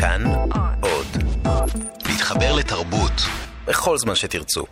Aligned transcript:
כאן 0.00 0.22
עוד. 0.80 1.06
להתחבר 2.08 2.56
לתרבות 2.56 3.12
בכל 3.66 3.98
זמן 3.98 4.14
שתרצו. 4.14 4.64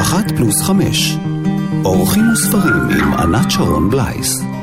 אחת 0.00 0.30
פלוס 0.36 0.62
חמש. 0.62 1.16
אורחים 1.84 2.32
וספרים 2.32 2.88
עם 3.00 3.12
ענת 3.12 3.50
שרון 3.50 3.90
בלייס. 3.90 4.57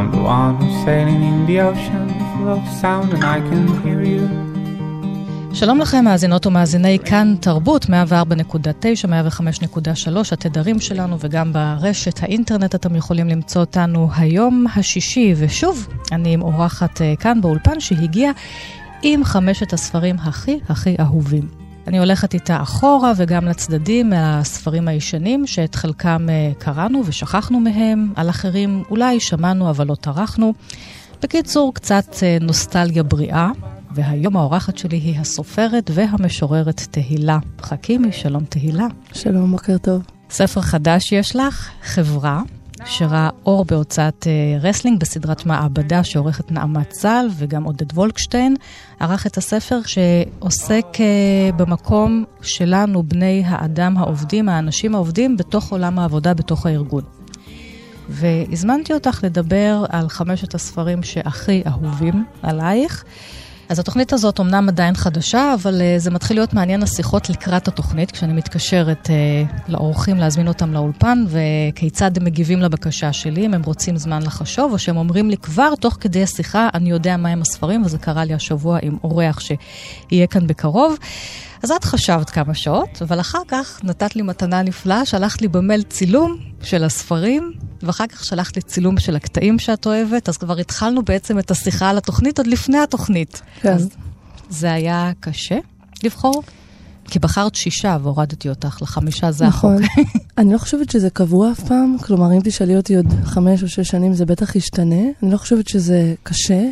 I'm 0.00 0.10
the 0.12 0.24
one 0.40 0.54
who's 0.60 0.76
sailing 0.86 1.22
in 1.30 1.38
the 1.48 1.56
ocean 1.70 2.06
full 2.30 2.48
of 2.56 2.62
sound 2.80 3.08
and 3.16 3.22
I 3.34 3.38
can 3.48 3.64
hear 3.84 4.02
you. 4.12 4.24
שלום 5.54 5.80
לכם, 5.80 6.04
מאזינות 6.04 6.46
ומאזיני 6.46 6.98
כאן 7.04 7.34
תרבות, 7.40 7.84
104.9, 7.84 7.88
105.3, 9.04 10.16
התדרים 10.32 10.80
שלנו, 10.80 11.16
וגם 11.20 11.52
ברשת 11.52 12.22
האינטרנט 12.22 12.74
אתם 12.74 12.96
יכולים 12.96 13.28
למצוא 13.28 13.60
אותנו 13.60 14.08
היום 14.16 14.66
השישי. 14.76 15.34
ושוב, 15.36 15.88
אני 16.12 16.34
עם 16.34 16.42
אורחת 16.42 17.02
אה, 17.02 17.14
כאן 17.16 17.40
באולפן 17.40 17.80
שהגיעה 17.80 18.32
עם 19.02 19.24
חמשת 19.24 19.72
הספרים 19.72 20.16
הכי 20.18 20.58
הכי 20.68 20.96
אהובים. 21.00 21.59
אני 21.86 21.98
הולכת 21.98 22.34
איתה 22.34 22.62
אחורה 22.62 23.12
וגם 23.16 23.44
לצדדים 23.44 24.10
מהספרים 24.10 24.88
הישנים, 24.88 25.46
שאת 25.46 25.74
חלקם 25.74 26.26
אה, 26.30 26.52
קראנו 26.58 27.02
ושכחנו 27.06 27.60
מהם, 27.60 28.12
על 28.16 28.30
אחרים 28.30 28.82
אולי 28.90 29.20
שמענו 29.20 29.70
אבל 29.70 29.86
לא 29.86 29.94
טרחנו. 29.94 30.54
בקיצור, 31.22 31.74
קצת 31.74 32.04
אה, 32.22 32.38
נוסטלגיה 32.40 33.02
בריאה, 33.02 33.50
והיום 33.94 34.36
האורחת 34.36 34.78
שלי 34.78 34.96
היא 34.96 35.20
הסופרת 35.20 35.90
והמשוררת 35.94 36.80
תהילה 36.90 37.38
חכימי. 37.62 38.12
שלום 38.12 38.44
תהילה. 38.44 38.86
שלום, 39.12 39.50
בוקר 39.50 39.78
טוב. 39.78 40.02
ספר 40.30 40.60
חדש 40.60 41.12
יש 41.12 41.36
לך, 41.36 41.70
חברה, 41.82 42.42
שראה 42.84 43.28
אור 43.46 43.64
בהוצאת 43.64 44.26
אה, 44.26 44.64
רסלינג 44.64 45.00
בסדרת 45.00 45.46
מעבדה 45.46 46.04
שעורכת 46.04 46.52
נעמת 46.52 46.90
צל 46.90 47.26
וגם 47.36 47.64
עודד 47.64 47.92
וולקשטיין, 47.92 48.56
ערך 49.00 49.26
את 49.26 49.36
הספר 49.36 49.80
שעוסק 49.86 50.86
אה, 50.94 51.56
במקום 51.56 52.24
שלנו, 52.42 53.02
בני 53.02 53.42
האדם 53.46 53.96
העובדים, 53.96 54.48
האנשים 54.48 54.94
העובדים, 54.94 55.36
בתוך 55.36 55.72
עולם 55.72 55.98
העבודה, 55.98 56.34
בתוך 56.34 56.66
הארגון. 56.66 57.02
והזמנתי 58.08 58.92
אותך 58.92 59.20
לדבר 59.22 59.84
על 59.88 60.08
חמשת 60.08 60.54
הספרים 60.54 61.02
שהכי 61.02 61.62
אהובים 61.66 62.24
עלייך. 62.42 63.04
אז 63.70 63.78
התוכנית 63.78 64.12
הזאת 64.12 64.38
אומנם 64.38 64.68
עדיין 64.68 64.94
חדשה, 64.94 65.54
אבל 65.54 65.80
uh, 65.80 66.00
זה 66.00 66.10
מתחיל 66.10 66.36
להיות 66.36 66.54
מעניין 66.54 66.82
השיחות 66.82 67.30
לקראת 67.30 67.68
התוכנית, 67.68 68.10
כשאני 68.10 68.32
מתקשרת 68.32 69.06
uh, 69.06 69.70
לאורחים 69.72 70.16
להזמין 70.16 70.48
אותם 70.48 70.72
לאולפן, 70.72 71.24
וכיצד 71.28 72.16
הם 72.16 72.24
מגיבים 72.24 72.60
לבקשה 72.60 73.12
שלי, 73.12 73.46
אם 73.46 73.54
הם 73.54 73.62
רוצים 73.62 73.96
זמן 73.96 74.22
לחשוב, 74.22 74.72
או 74.72 74.78
שהם 74.78 74.96
אומרים 74.96 75.30
לי 75.30 75.36
כבר 75.36 75.74
תוך 75.74 75.96
כדי 76.00 76.22
השיחה, 76.22 76.68
אני 76.74 76.90
יודע 76.90 77.16
מהם 77.16 77.40
הספרים, 77.40 77.82
וזה 77.84 77.98
קרה 77.98 78.24
לי 78.24 78.34
השבוע 78.34 78.78
עם 78.82 78.96
אורח 79.04 79.40
שיהיה 79.40 80.26
כאן 80.26 80.46
בקרוב. 80.46 80.96
אז 81.62 81.70
את 81.70 81.84
חשבת 81.84 82.30
כמה 82.30 82.54
שעות, 82.54 83.02
אבל 83.02 83.20
אחר 83.20 83.42
כך 83.48 83.80
נתת 83.84 84.16
לי 84.16 84.22
מתנה 84.22 84.62
נפלאה, 84.62 85.04
שלחת 85.06 85.42
לי 85.42 85.48
במייל 85.48 85.82
צילום 85.82 86.36
של 86.62 86.84
הספרים, 86.84 87.52
ואחר 87.82 88.06
כך 88.06 88.24
שלחת 88.24 88.56
לי 88.56 88.62
צילום 88.62 88.98
של 88.98 89.16
הקטעים 89.16 89.58
שאת 89.58 89.86
אוהבת, 89.86 90.28
אז 90.28 90.36
כבר 90.36 90.58
התחלנו 90.58 91.02
בעצם 91.02 91.38
את 91.38 91.50
השיחה 91.50 91.90
על 91.90 91.98
התוכנית 91.98 92.38
עוד 92.38 92.46
לפני 92.46 92.78
התוכנית. 92.78 93.42
כן. 93.60 93.72
אז 93.72 93.88
זה 94.48 94.72
היה 94.72 95.12
קשה 95.20 95.58
לבחור? 96.04 96.42
כי 97.04 97.18
בחרת 97.18 97.54
שישה 97.54 97.96
והורדתי 98.02 98.48
אותך 98.48 98.82
לחמישה, 98.82 99.30
זה 99.30 99.46
נכון. 99.46 99.84
החוק. 99.84 100.16
אני 100.38 100.52
לא 100.52 100.58
חושבת 100.58 100.90
שזה 100.90 101.10
קבוע 101.10 101.52
אף 101.52 101.60
פעם, 101.60 101.96
כלומר, 102.02 102.32
אם 102.32 102.40
תשאלי 102.44 102.76
אותי 102.76 102.96
עוד 102.96 103.06
חמש 103.24 103.62
או 103.62 103.68
שש 103.68 103.88
שנים, 103.88 104.14
זה 104.14 104.26
בטח 104.26 104.56
ישתנה. 104.56 105.02
אני 105.22 105.30
לא 105.30 105.36
חושבת 105.36 105.68
שזה 105.68 106.14
קשה. 106.22 106.62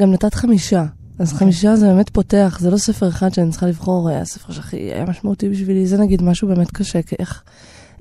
גם 0.00 0.12
נתת 0.12 0.34
חמישה. 0.34 0.84
אז 1.18 1.32
אוקיי. 1.32 1.38
חמישה 1.38 1.76
זה 1.76 1.86
באמת 1.86 2.10
פותח, 2.10 2.58
זה 2.60 2.70
לא 2.70 2.76
ספר 2.76 3.08
אחד 3.08 3.34
שאני 3.34 3.50
צריכה 3.50 3.66
לבחור, 3.66 4.10
אה, 4.10 4.20
הספר 4.20 4.52
שהכי 4.52 4.76
היה 4.76 5.04
משמעותי 5.04 5.48
בשבילי, 5.48 5.86
זה 5.86 5.98
נגיד 5.98 6.22
משהו 6.22 6.48
באמת 6.48 6.70
קשה, 6.70 7.02
כי 7.02 7.16
איך, 7.18 7.42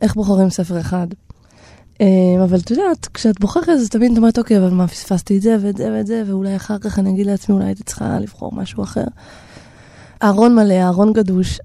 איך 0.01 0.15
בוחרים 0.15 0.49
ספר 0.49 0.79
אחד. 0.79 1.07
אה, 2.01 2.43
אבל 2.43 2.59
את 2.59 2.71
יודעת, 2.71 3.07
כשאת 3.13 3.39
בוחרת 3.39 3.69
אז 3.69 3.89
תמיד 3.89 4.11
את 4.11 4.17
אומרת, 4.17 4.37
אוקיי, 4.37 4.57
אבל 4.57 4.69
מה, 4.69 4.87
פספסתי 4.87 5.37
את 5.37 5.41
זה 5.41 5.57
ואת 5.61 5.77
זה 5.77 5.91
ואת 5.91 6.07
זה, 6.07 6.23
ואולי 6.27 6.55
אחר 6.55 6.77
כך 6.79 6.99
אני 6.99 7.09
אגיד 7.09 7.25
לעצמי, 7.25 7.55
אולי 7.55 7.65
הייתי 7.65 7.83
צריכה 7.83 8.19
לבחור 8.19 8.51
משהו 8.55 8.83
אחר. 8.83 9.05
ארון 10.23 10.55
מלא, 10.55 10.87
ארון 10.87 11.13
גדוש. 11.13 11.59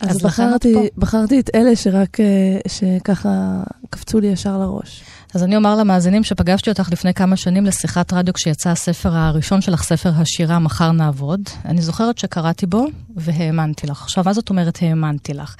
אז 0.00 0.22
בחרתי. 0.22 0.74
בחרתי 0.98 1.40
את 1.40 1.50
אלה 1.54 1.76
שרק, 1.76 2.20
אה, 2.20 2.26
שככה 2.68 3.62
קפצו 3.90 4.20
לי 4.20 4.26
ישר 4.26 4.58
לראש. 4.58 5.04
אז 5.34 5.42
אני 5.42 5.56
אומר 5.56 5.76
למאזינים 5.76 6.24
שפגשתי 6.24 6.70
אותך 6.70 6.88
לפני 6.92 7.14
כמה 7.14 7.36
שנים 7.36 7.66
לשיחת 7.66 8.12
רדיו 8.12 8.34
כשיצא 8.34 8.70
הספר 8.70 9.16
הראשון 9.16 9.60
שלך, 9.60 9.82
ספר 9.82 10.10
השירה 10.16 10.58
"מחר 10.58 10.92
נעבוד". 10.92 11.40
אני 11.64 11.82
זוכרת 11.82 12.18
שקראתי 12.18 12.66
בו 12.66 12.86
והאמנתי 13.16 13.86
לך. 13.86 14.02
עכשיו, 14.02 14.24
מה 14.26 14.32
זאת 14.32 14.50
אומרת 14.50 14.78
האמנתי 14.82 15.34
לך? 15.34 15.56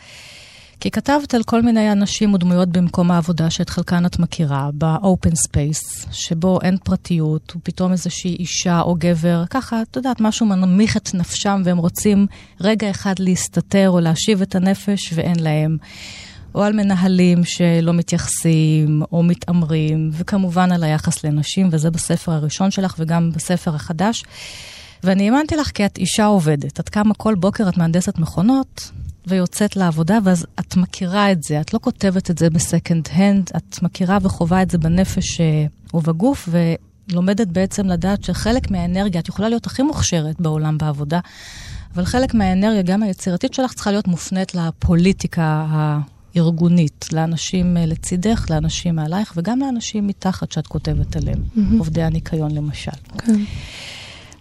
כי 0.83 0.91
כתבת 0.91 1.35
על 1.35 1.43
כל 1.43 1.63
מיני 1.63 1.93
אנשים 1.93 2.35
ודמויות 2.35 2.69
במקום 2.69 3.11
העבודה 3.11 3.51
שאת 3.51 3.71
חלקן 3.71 4.07
את 4.07 4.19
מכירה, 4.19 4.71
ב-open 4.79 5.33
space, 5.49 6.13
שבו 6.13 6.59
אין 6.63 6.77
פרטיות, 6.85 7.53
ופתאום 7.57 7.93
איזושהי 7.93 8.37
אישה 8.37 8.81
או 8.81 8.95
גבר, 8.99 9.45
ככה, 9.51 9.83
את 9.83 9.97
יודעת, 9.97 10.21
משהו 10.21 10.47
מנמיך 10.47 10.97
את 10.97 11.15
נפשם 11.15 11.63
והם 11.65 11.79
רוצים 11.79 12.27
רגע 12.61 12.91
אחד 12.91 13.15
להסתתר 13.19 13.91
או 13.91 14.01
להשיב 14.01 14.43
את 14.43 14.55
הנפש 14.55 15.13
ואין 15.15 15.41
להם. 15.41 15.77
או 16.55 16.63
על 16.63 16.73
מנהלים 16.73 17.45
שלא 17.45 17.93
מתייחסים 17.93 19.03
או 19.13 19.23
מתעמרים, 19.23 20.11
וכמובן 20.13 20.73
על 20.73 20.85
היחס 20.85 21.25
לנשים, 21.25 21.69
וזה 21.73 21.91
בספר 21.91 22.33
הראשון 22.33 22.71
שלך 22.71 22.95
וגם 22.99 23.31
בספר 23.33 23.75
החדש. 23.75 24.25
ואני 25.05 25.31
האמנתי 25.31 25.57
לך 25.57 25.71
כי 25.71 25.87
את 25.87 25.99
אישה 25.99 26.25
עובדת. 26.25 26.81
את 26.81 26.89
קמה 26.89 27.15
כל 27.15 27.35
בוקר, 27.35 27.69
את 27.69 27.77
מהנדסת 27.77 28.19
מכונות, 28.19 28.91
ויוצאת 29.27 29.77
לעבודה, 29.77 30.19
ואז 30.25 30.47
את 30.61 30.77
מכירה 30.77 31.33
את 31.33 31.43
זה. 31.43 31.61
את 31.61 31.75
לא 31.75 31.79
כותבת 31.83 32.31
את 32.31 32.39
זה 32.39 32.51
בסקנד 32.51 33.09
הנד, 33.13 33.51
את 33.57 33.83
מכירה 33.83 34.19
וחווה 34.23 34.63
את 34.63 34.71
זה 34.71 34.79
בנפש 34.79 35.41
אה, 35.41 35.67
ובגוף, 35.95 36.49
ולומדת 37.09 37.47
בעצם 37.47 37.87
לדעת 37.87 38.25
שחלק 38.25 38.71
מהאנרגיה, 38.71 39.21
את 39.21 39.29
יכולה 39.29 39.49
להיות 39.49 39.67
הכי 39.67 39.83
מוכשרת 39.83 40.41
בעולם 40.41 40.79
בעבודה, 40.79 41.21
אבל 41.95 42.05
חלק 42.05 42.35
מהאנרגיה, 42.35 42.83
גם 42.83 43.03
היצירתית 43.03 43.55
שלך, 43.55 43.73
צריכה 43.73 43.91
להיות 43.91 44.09
מופנית 44.09 44.55
לפוליטיקה 44.55 45.67
הארגונית, 45.71 47.07
לאנשים 47.13 47.77
אה, 47.77 47.87
לצידך, 47.87 48.47
לאנשים 48.51 48.97
מעלייך, 48.97 49.33
וגם 49.37 49.59
לאנשים 49.59 50.07
מתחת 50.07 50.53
שאת 50.53 50.67
כותבת 50.67 51.17
עליהם, 51.17 51.43
עובדי 51.79 52.03
הניקיון 52.03 52.51
למשל. 52.55 52.91
כן. 53.19 53.41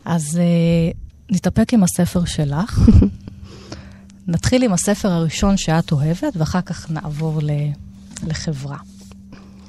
אז 0.06 0.38
אה, 0.38 0.92
נתאפק 1.30 1.74
עם 1.74 1.84
הספר 1.84 2.26
שלך. 2.26 2.80
נתחיל 4.28 4.64
עם 4.64 4.74
הספר 4.74 5.12
הראשון 5.12 5.58
שאת 5.58 5.92
אוהבת, 5.92 6.38
ואחר 6.38 6.62
כך 6.62 6.92
נעבור 6.92 7.40
ל... 7.42 7.52
לחברה. 8.28 8.78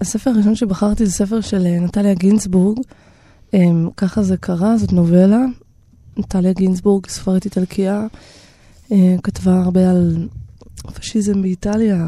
הספר 0.00 0.30
הראשון 0.30 0.54
שבחרתי 0.54 1.06
זה 1.06 1.12
ספר 1.12 1.40
של 1.40 1.66
אה, 1.66 1.80
נטליה 1.80 2.14
גינצבורג. 2.14 2.78
אמ, 3.54 3.88
ככה 3.96 4.22
זה 4.22 4.36
קרה, 4.36 4.76
זאת 4.76 4.92
נובלה. 4.92 5.44
נטליה 6.16 6.52
גינצבורג, 6.52 7.06
ספרית 7.06 7.44
איטלקיה, 7.44 8.06
אה, 8.92 9.16
כתבה 9.22 9.60
הרבה 9.60 9.90
על 9.90 10.28
פשיזם 10.94 11.42
באיטליה, 11.42 12.06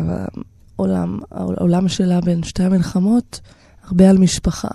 העולם, 0.77 1.19
העולם 1.31 1.89
שלה 1.89 2.21
בין 2.21 2.43
שתי 2.43 2.63
המלחמות, 2.63 3.41
הרבה 3.89 4.11
על 4.11 4.19
משפחה. 4.19 4.69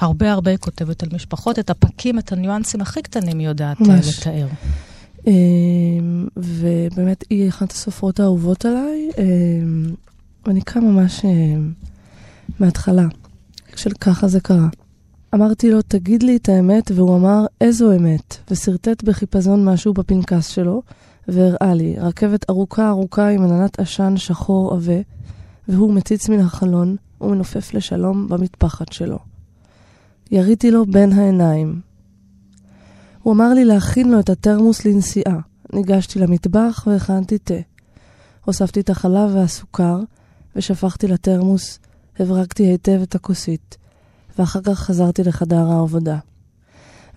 הרבה 0.00 0.32
הרבה 0.32 0.56
כותבת 0.56 1.02
על 1.02 1.08
משפחות, 1.12 1.58
את 1.58 1.70
הפקים, 1.70 2.18
את 2.18 2.32
הניואנסים 2.32 2.80
הכי 2.80 3.02
קטנים 3.02 3.38
היא 3.38 3.48
יודעת 3.48 3.80
אה, 3.80 3.86
ממש. 3.86 4.18
לתאר. 4.18 4.46
אמ, 5.26 6.26
ובאמת 6.36 7.24
היא 7.30 7.48
אחת 7.48 7.72
הסופרות 7.72 8.20
האהובות 8.20 8.64
עליי, 8.64 9.10
אמ, 9.18 9.94
ואני 10.46 10.60
אקרא 10.60 10.82
ממש 10.82 11.24
אמ, 11.24 11.72
מההתחלה, 12.60 13.06
של 13.76 13.90
ככה 14.00 14.28
זה 14.28 14.40
קרה. 14.40 14.68
אמרתי 15.34 15.70
לו, 15.70 15.82
תגיד 15.82 16.22
לי 16.22 16.36
את 16.36 16.48
האמת, 16.48 16.90
והוא 16.94 17.16
אמר, 17.16 17.46
איזו 17.60 17.92
אמת? 17.92 18.36
ושרטט 18.50 19.02
בחיפזון 19.04 19.64
משהו 19.64 19.94
בפנקס 19.94 20.48
שלו, 20.48 20.82
והראה 21.28 21.74
לי, 21.74 21.96
רכבת 21.98 22.50
ארוכה 22.50 22.88
ארוכה 22.88 23.28
עם 23.28 23.42
עננת 23.42 23.80
עשן 23.80 24.16
שחור 24.16 24.74
עבה, 24.74 25.00
והוא 25.68 25.94
מציץ 25.94 26.28
מן 26.28 26.40
החלון 26.40 26.96
ומנופף 27.20 27.74
לשלום 27.74 28.28
במטפחת 28.28 28.92
שלו. 28.92 29.18
יריתי 30.30 30.70
לו 30.70 30.86
בין 30.86 31.12
העיניים. 31.12 31.80
הוא 33.22 33.34
אמר 33.34 33.54
לי 33.54 33.64
להכין 33.64 34.10
לו 34.10 34.20
את 34.20 34.30
התרמוס 34.30 34.84
לנסיעה. 34.84 35.38
ניגשתי 35.72 36.18
למטבח 36.18 36.84
והכנתי 36.86 37.38
תה. 37.38 37.54
הוספתי 38.44 38.80
את 38.80 38.90
החלב 38.90 39.30
והסוכר, 39.34 40.00
ושפכתי 40.56 41.08
לתרמוס, 41.08 41.78
הברקתי 42.18 42.62
היטב 42.62 43.00
את 43.02 43.14
הכוסית, 43.14 43.76
ואחר 44.38 44.60
כך 44.60 44.78
חזרתי 44.78 45.22
לחדר 45.22 45.70
העבודה. 45.70 46.18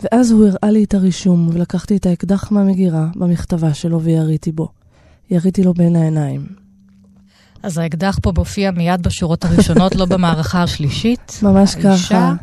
ואז 0.03 0.31
הוא 0.31 0.47
הראה 0.47 0.71
לי 0.71 0.83
את 0.83 0.93
הרישום, 0.93 1.49
ולקחתי 1.53 1.97
את 1.97 2.05
האקדח 2.05 2.51
מהמגירה 2.51 3.07
במכתבה 3.15 3.73
שלו 3.73 4.01
ויריתי 4.01 4.51
בו. 4.51 4.67
יריתי 5.29 5.63
לו 5.63 5.73
בין 5.73 5.95
העיניים. 5.95 6.47
אז 7.63 7.77
האקדח 7.77 8.19
פה 8.21 8.31
מופיע 8.37 8.71
מיד 8.71 9.01
בשורות 9.01 9.45
הראשונות, 9.45 9.95
לא 9.95 10.05
במערכה 10.05 10.63
השלישית. 10.63 11.39
ממש 11.43 11.75
ככה. 11.75 11.89
האישה 11.89 12.33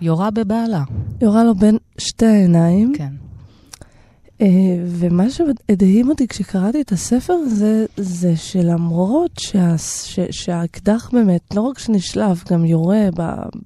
יורה 0.00 0.30
בבעלה. 0.30 0.82
יורה 1.20 1.44
לו 1.44 1.54
בין 1.54 1.76
שתי 1.98 2.26
העיניים. 2.26 2.92
כן. 2.96 3.12
אה, 4.40 4.46
ומה 4.86 5.30
שהדהים 5.30 6.08
אותי 6.08 6.28
כשקראתי 6.28 6.80
את 6.80 6.92
הספר 6.92 7.32
הזה, 7.32 7.86
זה 7.96 8.36
שלמרות 8.36 9.30
שה, 9.38 9.78
ש, 9.78 10.20
שהאקדח 10.30 11.10
באמת, 11.12 11.54
לא 11.54 11.60
רק 11.60 11.78
שנשלף, 11.78 12.52
גם 12.52 12.64
יורה 12.64 13.08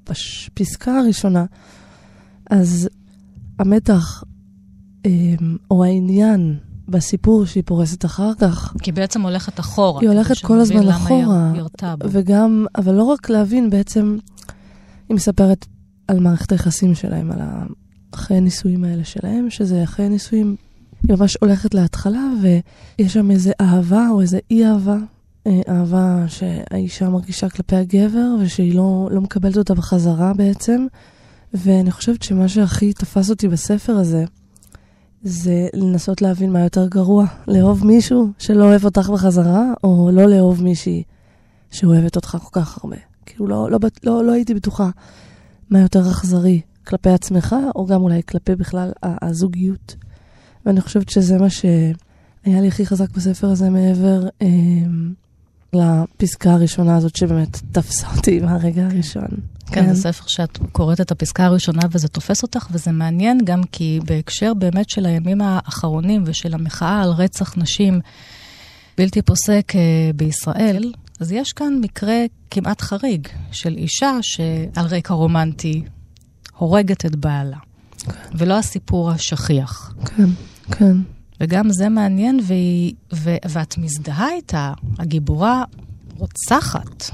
בפסקה 0.08 0.98
הראשונה, 0.98 1.44
אז 2.50 2.88
המתח 3.58 4.24
אה, 5.06 5.10
או 5.70 5.84
העניין 5.84 6.58
בסיפור 6.88 7.46
שהיא 7.46 7.62
פורסת 7.66 8.04
אחר 8.04 8.34
כך. 8.34 8.74
כי 8.82 8.90
היא 8.90 8.94
בעצם 8.94 9.22
הולכת 9.22 9.60
אחורה. 9.60 10.00
היא 10.00 10.08
הולכת 10.08 10.38
כל 10.38 10.60
הזמן 10.60 10.88
אחורה. 10.88 11.52
ירתה 11.56 11.96
בו. 11.96 12.06
וגם, 12.10 12.66
אבל 12.76 12.94
לא 12.94 13.02
רק 13.02 13.30
להבין, 13.30 13.70
בעצם, 13.70 14.18
היא 15.08 15.14
מספרת 15.14 15.66
על 16.12 16.20
מערכת 16.20 16.52
היחסים 16.52 16.94
שלהם, 16.94 17.30
על 17.32 17.38
החיי 18.12 18.36
הנישואים 18.36 18.84
האלה 18.84 19.04
שלהם, 19.04 19.50
שזה 19.50 19.82
אחרי 19.84 20.08
נישואים, 20.08 20.56
היא 21.08 21.16
ממש 21.16 21.36
הולכת 21.40 21.74
להתחלה, 21.74 22.28
ויש 22.42 23.12
שם 23.12 23.30
איזה 23.30 23.52
אהבה 23.60 24.08
או 24.10 24.20
איזה 24.20 24.38
אי-אהבה. 24.50 24.96
אה, 25.46 25.60
אהבה 25.68 26.24
שהאישה 26.28 27.08
מרגישה 27.08 27.48
כלפי 27.48 27.76
הגבר, 27.76 28.34
ושהיא 28.40 28.74
לא, 28.74 29.08
לא 29.12 29.20
מקבלת 29.20 29.56
אותה 29.56 29.74
בחזרה 29.74 30.32
בעצם. 30.34 30.86
ואני 31.54 31.90
חושבת 31.90 32.22
שמה 32.22 32.48
שהכי 32.48 32.92
תפס 32.92 33.30
אותי 33.30 33.48
בספר 33.48 33.92
הזה, 33.92 34.24
זה 35.22 35.68
לנסות 35.74 36.22
להבין 36.22 36.52
מה 36.52 36.60
יותר 36.60 36.88
גרוע, 36.88 37.26
לאהוב 37.48 37.86
מישהו 37.86 38.28
שלא 38.38 38.64
אוהב 38.64 38.84
אותך 38.84 39.10
בחזרה, 39.10 39.64
או 39.84 40.10
לא 40.12 40.26
לאהוב 40.26 40.62
מישהי 40.62 41.02
שאוהבת 41.70 42.16
אותך 42.16 42.36
כל 42.42 42.60
כך 42.60 42.84
הרבה. 42.84 42.96
כאילו, 43.26 43.46
לא, 43.46 43.70
לא, 43.70 43.78
לא, 44.04 44.24
לא 44.24 44.32
הייתי 44.32 44.54
בטוחה 44.54 44.90
מה 45.72 45.80
יותר 45.80 46.10
אכזרי, 46.10 46.60
כלפי 46.86 47.10
עצמך, 47.10 47.56
או 47.74 47.86
גם 47.86 48.02
אולי 48.02 48.20
כלפי 48.28 48.54
בכלל 48.54 48.92
הזוגיות. 49.02 49.96
ואני 50.66 50.80
חושבת 50.80 51.08
שזה 51.08 51.38
מה 51.38 51.50
שהיה 51.50 52.60
לי 52.60 52.68
הכי 52.68 52.86
חזק 52.86 53.10
בספר 53.10 53.46
הזה, 53.46 53.70
מעבר 53.70 54.28
אה, 54.42 54.46
לפסקה 55.72 56.52
הראשונה 56.52 56.96
הזאת, 56.96 57.16
שבאמת 57.16 57.60
תפסה 57.72 58.06
אותי 58.16 58.40
מהרגע 58.44 58.84
הראשון. 58.84 59.28
כן, 59.66 59.74
כן, 59.74 59.94
זה 59.94 60.02
ספר 60.02 60.24
שאת 60.26 60.58
קוראת 60.72 61.00
את 61.00 61.10
הפסקה 61.10 61.44
הראשונה 61.44 61.82
וזה 61.90 62.08
תופס 62.08 62.42
אותך, 62.42 62.68
וזה 62.70 62.92
מעניין 62.92 63.38
גם 63.44 63.62
כי 63.72 64.00
בהקשר 64.06 64.54
באמת 64.54 64.90
של 64.90 65.06
הימים 65.06 65.40
האחרונים 65.40 66.22
ושל 66.26 66.54
המחאה 66.54 67.02
על 67.02 67.10
רצח 67.10 67.56
נשים 67.56 68.00
בלתי 68.98 69.22
פוסק 69.22 69.72
אה, 69.74 70.10
בישראל, 70.16 70.92
אז 71.22 71.32
יש 71.32 71.52
כאן 71.52 71.78
מקרה 71.80 72.24
כמעט 72.50 72.80
חריג 72.80 73.28
של 73.52 73.74
אישה 73.76 74.18
שעל 74.22 74.86
רקע 74.86 75.14
רומנטי 75.14 75.84
הורגת 76.58 77.06
את 77.06 77.16
בעלה. 77.16 77.56
כן. 77.98 78.12
ולא 78.34 78.58
הסיפור 78.58 79.10
השכיח. 79.10 79.94
כן, 80.04 80.28
כן. 80.70 80.96
וגם 81.40 81.70
זה 81.70 81.88
מעניין, 81.88 82.40
והיא, 82.42 82.94
ו, 83.14 83.36
ואת 83.48 83.78
מזדהה 83.78 84.32
איתה, 84.32 84.72
הגיבורה 84.98 85.64
רוצחת. 86.18 87.10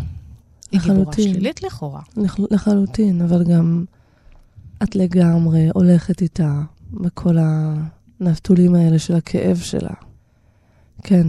היא 0.71 0.81
גיבורה 0.81 1.13
שלילית 1.13 1.63
לכאורה. 1.63 2.03
לח, 2.17 2.37
לחלוטין, 2.51 3.23
אבל 3.23 3.45
גם 3.45 3.85
את 4.83 4.97
לגמרי 4.97 5.69
הולכת 5.75 6.23
איתה 6.23 6.63
בכל 6.93 7.37
הנפתולים 8.21 8.75
האלה 8.75 8.99
של 8.99 9.15
הכאב 9.15 9.57
שלה. 9.57 9.95
כן. 11.03 11.27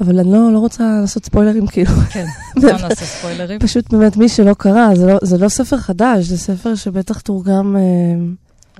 אבל 0.00 0.18
אני 0.18 0.32
לא, 0.32 0.52
לא 0.52 0.58
רוצה 0.58 0.98
לעשות 1.00 1.24
ספוילרים, 1.24 1.66
כאילו. 1.66 1.90
כן, 2.10 2.26
לא 2.62 2.72
נעשה 2.72 3.04
ספוילרים. 3.04 3.60
פשוט 3.60 3.92
באמת, 3.92 4.16
מי 4.16 4.28
שלא 4.28 4.54
קרא, 4.54 4.94
זה 4.94 5.06
לא, 5.06 5.18
זה 5.22 5.38
לא 5.38 5.48
ספר 5.48 5.76
חדש, 5.76 6.24
זה 6.24 6.38
ספר 6.38 6.74
שבטח 6.74 7.20
תורגם... 7.20 7.76
אה, 7.76 7.82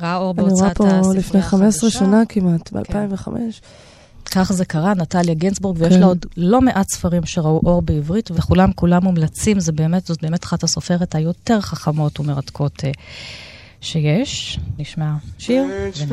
ראה 0.00 0.16
אור 0.16 0.34
בהוצאת 0.34 0.70
הספרייה 0.70 0.70
החדשה. 0.70 0.90
אני 0.90 1.00
רואה 1.00 1.14
פה 1.14 1.18
לפני 1.18 1.42
15 1.42 1.90
שנה 1.90 2.22
כמעט, 2.28 2.72
ב-2005. 2.72 3.24
כן. 3.24 3.50
כך 4.30 4.52
זה 4.52 4.64
קרה, 4.64 4.94
נטליה 4.94 5.34
גינצבורג, 5.34 5.76
ויש 5.80 5.94
כן. 5.94 6.00
לה 6.00 6.06
עוד 6.06 6.26
לא 6.36 6.60
מעט 6.60 6.86
ספרים 6.90 7.26
שראו 7.26 7.60
אור 7.66 7.82
בעברית, 7.82 8.30
וכולם 8.34 8.72
כולם 8.72 9.04
מומלצים, 9.04 9.60
זה 9.60 9.72
באמת, 9.72 10.06
זאת 10.06 10.22
באמת 10.22 10.44
אחת 10.44 10.62
הסופרת 10.62 11.14
היותר 11.14 11.60
חכמות 11.60 12.20
ומרתקות 12.20 12.80
uh, 12.80 12.98
שיש. 13.80 14.58
נשמע 14.78 15.12
שיר 15.38 15.64
ונמשיך. 15.64 16.12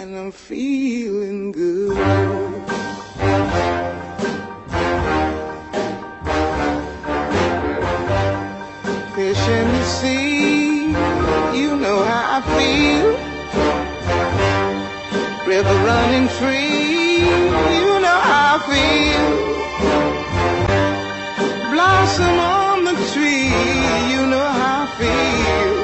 and 0.00 0.16
I'm 0.16 0.30
feeling 0.30 1.50
good. 1.50 1.96
Fish 9.16 9.44
in 9.58 9.66
the 9.76 9.84
sea, 9.98 10.86
you 11.60 11.70
know 11.82 11.98
how 12.10 12.36
I 12.36 12.40
feel. 12.56 13.08
River 15.52 15.78
running 15.90 16.28
free, 16.38 17.26
you 17.82 17.92
know 18.04 18.20
how 18.30 18.56
I 18.56 18.60
feel. 18.70 19.28
Blossom 21.72 22.36
on 22.38 22.78
the 22.88 22.96
tree, 23.12 23.50
you 24.12 24.22
know 24.32 24.48
how 24.60 24.84
I 24.84 24.88
feel. 25.00 25.76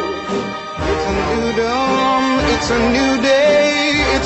It's 0.91 1.07
a 1.11 1.15
new 1.31 1.47
dawn, 1.63 2.25
it's 2.55 2.71
a 2.71 2.81
new 2.97 3.13
day, 3.23 3.64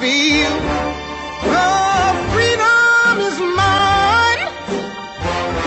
feel. 0.00 0.54
Oh, 1.44 2.08
freedom 2.32 3.20
is 3.28 3.38
mine, 3.38 4.42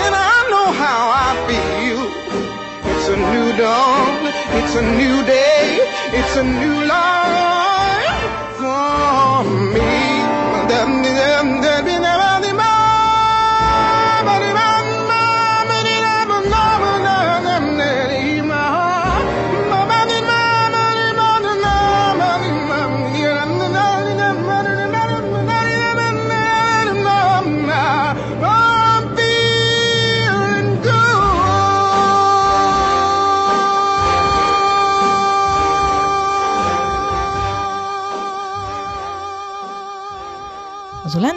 and 0.06 0.14
I 0.16 0.36
know 0.50 0.68
how 0.84 1.02
I 1.26 1.32
feel. 1.48 2.02
It's 2.92 3.08
a 3.10 3.18
new 3.34 3.58
dawn, 3.58 4.26
it's 4.60 4.76
a 4.76 4.82
new 4.82 5.24
day, 5.24 5.78
it's 6.20 6.36
a 6.36 6.44
new 6.44 6.86
life 6.88 7.53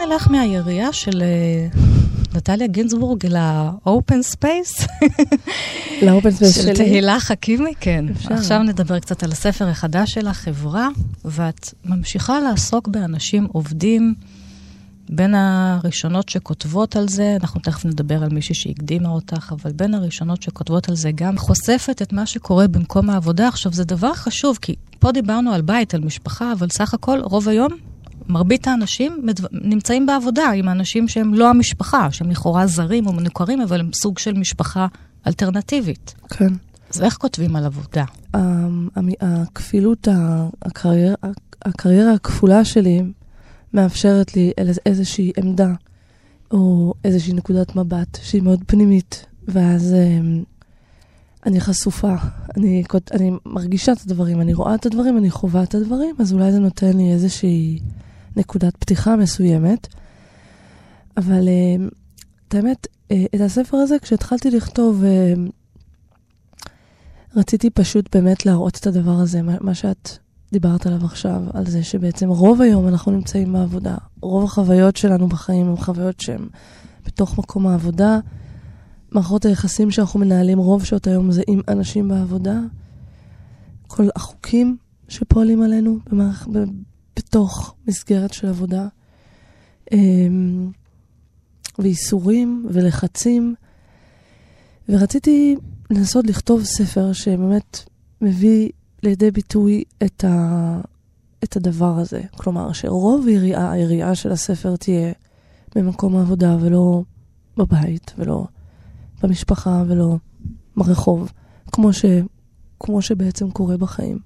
נלך 0.07 0.27
מהיריעה 0.31 0.93
של 0.93 1.21
אה, 1.21 1.67
נטליה 2.35 2.67
גינזבורג 2.67 3.25
ל 3.25 3.44
open 3.44 4.21
space. 4.21 4.87
ל 6.05 6.10
open 6.10 6.31
space 6.31 6.55
של 6.55 6.61
שלי. 6.61 6.73
תהילה 6.73 7.19
חכימי, 7.19 7.73
כן. 7.79 8.05
אפשר. 8.11 8.33
עכשיו 8.33 8.63
נדבר 8.63 8.99
קצת 8.99 9.23
על 9.23 9.31
הספר 9.31 9.67
החדש 9.67 10.13
של 10.13 10.27
החברה, 10.27 10.87
ואת 11.25 11.73
ממשיכה 11.85 12.39
לעסוק 12.39 12.87
באנשים 12.87 13.47
עובדים. 13.51 14.15
בין 15.09 15.35
הראשונות 15.35 16.29
שכותבות 16.29 16.95
על 16.95 17.07
זה, 17.07 17.37
אנחנו 17.41 17.61
תכף 17.61 17.85
נדבר 17.85 18.23
על 18.23 18.29
מישהי 18.29 18.55
שהקדימה 18.55 19.09
אותך, 19.09 19.53
אבל 19.61 19.71
בין 19.71 19.93
הראשונות 19.93 20.41
שכותבות 20.41 20.89
על 20.89 20.95
זה 20.95 21.11
גם 21.15 21.37
חושפת 21.37 22.01
את 22.01 22.13
מה 22.13 22.25
שקורה 22.25 22.67
במקום 22.67 23.09
העבודה. 23.09 23.47
עכשיו, 23.47 23.73
זה 23.73 23.83
דבר 23.83 24.13
חשוב, 24.13 24.57
כי 24.61 24.75
פה 24.99 25.11
דיברנו 25.11 25.53
על 25.53 25.61
בית, 25.61 25.93
על 25.93 26.01
משפחה, 26.01 26.53
אבל 26.53 26.67
סך 26.69 26.93
הכל, 26.93 27.19
רוב 27.23 27.49
היום, 27.49 27.71
מרבית 28.29 28.67
האנשים. 28.67 29.25
נמצאים 29.51 30.05
בעבודה 30.05 30.51
עם 30.51 30.67
האנשים 30.67 31.07
שהם 31.07 31.33
לא 31.33 31.49
המשפחה, 31.49 32.11
שהם 32.11 32.29
לכאורה 32.31 32.67
זרים 32.67 33.07
או 33.07 33.13
מנוכרים, 33.13 33.61
אבל 33.61 33.79
הם 33.79 33.89
סוג 33.93 34.19
של 34.19 34.33
משפחה 34.33 34.87
אלטרנטיבית. 35.27 36.15
כן. 36.29 36.53
אז 36.93 37.01
איך 37.01 37.17
כותבים 37.17 37.55
על 37.55 37.65
עבודה? 37.65 38.03
המ- 38.33 38.87
הכפילות, 39.21 40.07
הקריירה, 40.61 41.15
הקריירה 41.65 42.13
הכפולה 42.13 42.65
שלי 42.65 43.01
מאפשרת 43.73 44.35
לי 44.35 44.51
איז- 44.57 44.79
איזושהי 44.85 45.31
עמדה 45.37 45.73
או 46.51 46.93
איזושהי 47.03 47.33
נקודת 47.33 47.75
מבט 47.75 48.17
שהיא 48.23 48.41
מאוד 48.41 48.63
פנימית, 48.67 49.25
ואז 49.47 49.93
אמ, 49.93 50.43
אני 51.45 51.61
חשופה, 51.61 52.15
אני, 52.57 52.83
אני 53.13 53.31
מרגישה 53.45 53.91
את 53.91 53.97
הדברים, 54.05 54.41
אני 54.41 54.53
רואה 54.53 54.75
את 54.75 54.85
הדברים, 54.85 55.17
אני 55.17 55.29
חווה 55.29 55.63
את 55.63 55.75
הדברים, 55.75 56.15
אז 56.19 56.33
אולי 56.33 56.51
זה 56.51 56.59
נותן 56.59 56.97
לי 56.97 57.11
איזושהי 57.11 57.79
נקודת 58.37 58.77
פתיחה 58.77 59.15
מסוימת. 59.15 59.87
אבל 61.17 61.47
אמ, 61.49 61.89
את 62.47 62.55
האמת, 62.55 62.87
אה, 63.11 63.25
את 63.35 63.41
הספר 63.41 63.77
הזה, 63.77 63.99
כשהתחלתי 64.01 64.51
לכתוב, 64.51 65.03
אמ, 65.03 65.47
רציתי 67.35 67.69
פשוט 67.69 68.15
באמת 68.15 68.45
להראות 68.45 68.77
את 68.77 68.87
הדבר 68.87 69.11
הזה, 69.11 69.41
מה 69.41 69.73
שאת 69.73 70.09
דיברת 70.51 70.85
עליו 70.85 71.05
עכשיו, 71.05 71.41
על 71.53 71.65
זה 71.65 71.83
שבעצם 71.83 72.29
רוב 72.29 72.61
היום 72.61 72.87
אנחנו 72.87 73.11
נמצאים 73.11 73.53
בעבודה. 73.53 73.95
רוב 74.21 74.43
החוויות 74.43 74.95
שלנו 74.95 75.27
בחיים 75.27 75.69
הן 75.69 75.75
חוויות 75.75 76.19
שהן 76.19 76.47
בתוך 77.05 77.39
מקום 77.39 77.67
העבודה. 77.67 78.19
מערכות 79.11 79.45
היחסים 79.45 79.91
שאנחנו 79.91 80.19
מנהלים 80.19 80.57
רוב 80.57 80.85
שעות 80.85 81.07
היום 81.07 81.31
זה 81.31 81.41
עם 81.47 81.61
אנשים 81.67 82.07
בעבודה. 82.07 82.59
כל 83.87 84.07
החוקים 84.15 84.77
שפועלים 85.07 85.61
עלינו 85.61 85.99
במערכ... 86.09 86.47
בתוך 87.17 87.75
מסגרת 87.87 88.33
של 88.33 88.47
עבודה. 88.47 88.87
אמ, 89.91 90.71
ואיסורים 91.79 92.65
ולחצים. 92.69 93.55
ורציתי 94.89 95.55
לנסות 95.89 96.27
לכתוב 96.27 96.63
ספר 96.63 97.13
שבאמת 97.13 97.89
מביא 98.21 98.69
לידי 99.03 99.31
ביטוי 99.31 99.83
את, 100.03 100.23
ה... 100.23 100.81
את 101.43 101.55
הדבר 101.55 101.97
הזה. 101.97 102.21
כלומר, 102.37 102.73
שרוב 102.73 103.27
היריעה, 103.27 103.71
היריעה 103.71 104.15
של 104.15 104.31
הספר 104.31 104.75
תהיה 104.75 105.13
במקום 105.75 106.15
העבודה 106.15 106.57
ולא 106.61 107.03
בבית 107.57 108.13
ולא 108.17 108.45
במשפחה 109.23 109.83
ולא 109.87 110.15
ברחוב, 110.77 111.31
כמו, 111.71 111.93
ש... 111.93 112.05
כמו 112.79 113.01
שבעצם 113.01 113.51
קורה 113.51 113.77
בחיים. 113.77 114.19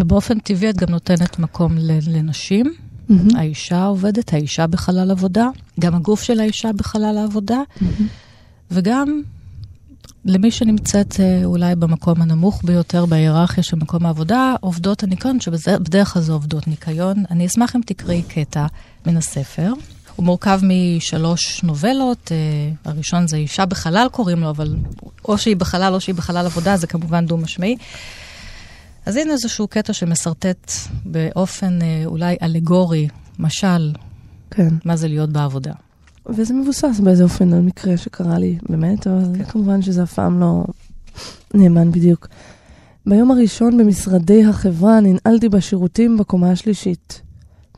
ובאופן 0.00 0.38
טבעי 0.38 0.70
את 0.70 0.76
גם 0.76 0.90
נותנת 0.90 1.38
מקום 1.38 1.72
לנשים. 2.08 2.66
Mm-hmm. 2.66 3.38
האישה 3.38 3.84
עובדת, 3.84 4.32
האישה 4.32 4.66
בחלל 4.66 5.10
עבודה, 5.10 5.48
גם 5.80 5.94
הגוף 5.94 6.22
של 6.22 6.40
האישה 6.40 6.72
בחלל 6.72 7.18
העבודה, 7.18 7.60
וגם 8.70 9.22
למי 10.24 10.50
שנמצאת 10.50 11.20
אה, 11.20 11.44
אולי 11.44 11.74
במקום 11.74 12.22
הנמוך 12.22 12.60
ביותר 12.64 13.06
בהיררכיה 13.06 13.64
של 13.64 13.76
מקום 13.76 14.06
העבודה, 14.06 14.54
עובדות 14.60 15.02
הניקיון, 15.02 15.40
שבדרך 15.40 16.08
כלל 16.08 16.22
זה 16.22 16.32
עובדות 16.32 16.68
ניקיון. 16.68 17.24
אני 17.30 17.46
אשמח 17.46 17.76
אם 17.76 17.80
תקראי 17.86 18.22
קטע 18.22 18.66
מן 19.06 19.16
הספר. 19.16 19.72
הוא 20.16 20.24
מורכב 20.26 20.60
משלוש 20.62 21.62
נובלות, 21.62 22.32
אה, 22.32 22.90
הראשון 22.92 23.28
זה 23.28 23.36
אישה 23.36 23.66
בחלל 23.66 24.06
קוראים 24.12 24.40
לו, 24.40 24.50
אבל 24.50 24.76
או 25.28 25.38
שהיא 25.38 25.56
בחלל 25.56 25.94
או 25.94 26.00
שהיא 26.00 26.14
בחלל 26.14 26.46
עבודה, 26.46 26.76
זה 26.76 26.86
כמובן 26.86 27.26
דו-משמעי. 27.26 27.76
אז 29.06 29.16
הנה 29.16 29.32
איזשהו 29.32 29.68
קטע 29.68 29.92
שמשרטט 29.92 30.72
באופן 31.04 31.82
אה, 31.82 32.02
אולי 32.06 32.36
אלגורי, 32.42 33.08
משל, 33.38 33.92
כן. 34.50 34.68
מה 34.84 34.96
זה 34.96 35.08
להיות 35.08 35.30
בעבודה. 35.30 35.72
וזה 36.26 36.54
מבוסס 36.54 37.00
באיזה 37.04 37.24
אופן 37.24 37.52
על 37.52 37.60
מקרה 37.60 37.96
שקרה 37.96 38.38
לי, 38.38 38.58
באמת, 38.68 39.06
אבל 39.06 39.24
כן. 39.38 39.44
כמובן 39.44 39.82
שזה 39.82 40.02
אף 40.02 40.12
פעם 40.12 40.40
לא 40.40 40.64
נאמן 41.54 41.92
בדיוק. 41.92 42.28
ביום 43.06 43.30
הראשון 43.30 43.78
במשרדי 43.78 44.44
החברה 44.44 45.00
ננעלתי 45.00 45.48
בשירותים 45.48 46.18
בקומה 46.18 46.50
השלישית. 46.50 47.22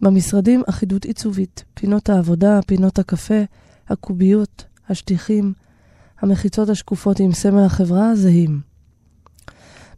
במשרדים 0.03 0.63
אחידות 0.69 1.05
עיצובית, 1.05 1.65
פינות 1.75 2.11
העבודה, 2.11 2.61
פינות 2.67 2.99
הקפה, 2.99 3.43
הקוביות, 3.89 4.65
השטיחים, 4.89 5.53
המחיצות 6.21 6.69
השקופות 6.69 7.21
עם 7.21 7.33
סמל 7.33 7.65
החברה 7.65 8.15
זהים. 8.15 8.72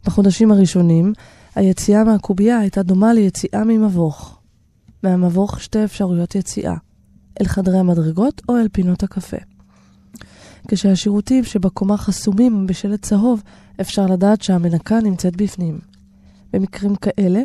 בחודשים 0.05 0.51
הראשונים, 0.51 1.13
היציאה 1.55 2.03
מהקובייה 2.03 2.59
הייתה 2.59 2.83
דומה 2.83 3.13
ליציאה 3.13 3.63
ממבוך. 3.63 4.39
מהמבוך 5.03 5.61
שתי 5.61 5.83
אפשרויות 5.83 6.35
יציאה, 6.35 6.75
אל 7.41 7.45
חדרי 7.45 7.77
המדרגות 7.77 8.41
או 8.49 8.57
אל 8.57 8.67
פינות 8.71 9.03
הקפה. 9.03 9.37
כשהשירותים 10.67 11.43
שבקומה 11.43 11.97
חסומים 11.97 12.67
בשלט 12.67 13.01
צהוב, 13.01 13.43
אפשר 13.81 14.05
לדעת 14.05 14.41
שהמנקה 14.41 14.99
נמצאת 14.99 15.35
בפנים. 15.35 15.79
במקרים 16.53 16.95
כאלה, 16.95 17.41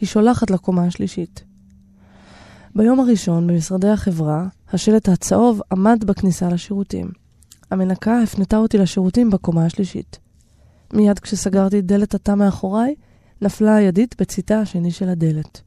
היא 0.00 0.08
שולחת 0.08 0.50
לקומה 0.50 0.84
השלישית. 0.84 1.44
ביום 2.74 3.00
הראשון 3.00 3.46
במשרדי 3.46 3.88
החברה, 3.88 4.46
השלט 4.72 5.08
הצהוב 5.08 5.60
עמד 5.72 6.04
בכניסה 6.04 6.48
לשירותים. 6.48 7.10
המנקה 7.70 8.22
הפנתה 8.22 8.56
אותי 8.56 8.78
לשירותים 8.78 9.30
בקומה 9.30 9.64
השלישית. 9.66 10.21
מיד 10.92 11.18
כשסגרתי 11.18 11.78
את 11.78 11.86
דלת 11.86 12.14
התא 12.14 12.34
מאחוריי, 12.34 12.94
נפלה 13.42 13.74
הידית 13.74 14.14
בציתה 14.20 14.58
השני 14.60 14.90
של 14.90 15.08
הדלת. 15.08 15.60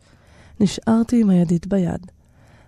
נשארתי 0.59 1.21
עם 1.21 1.29
הידית 1.29 1.67
ביד. 1.67 2.11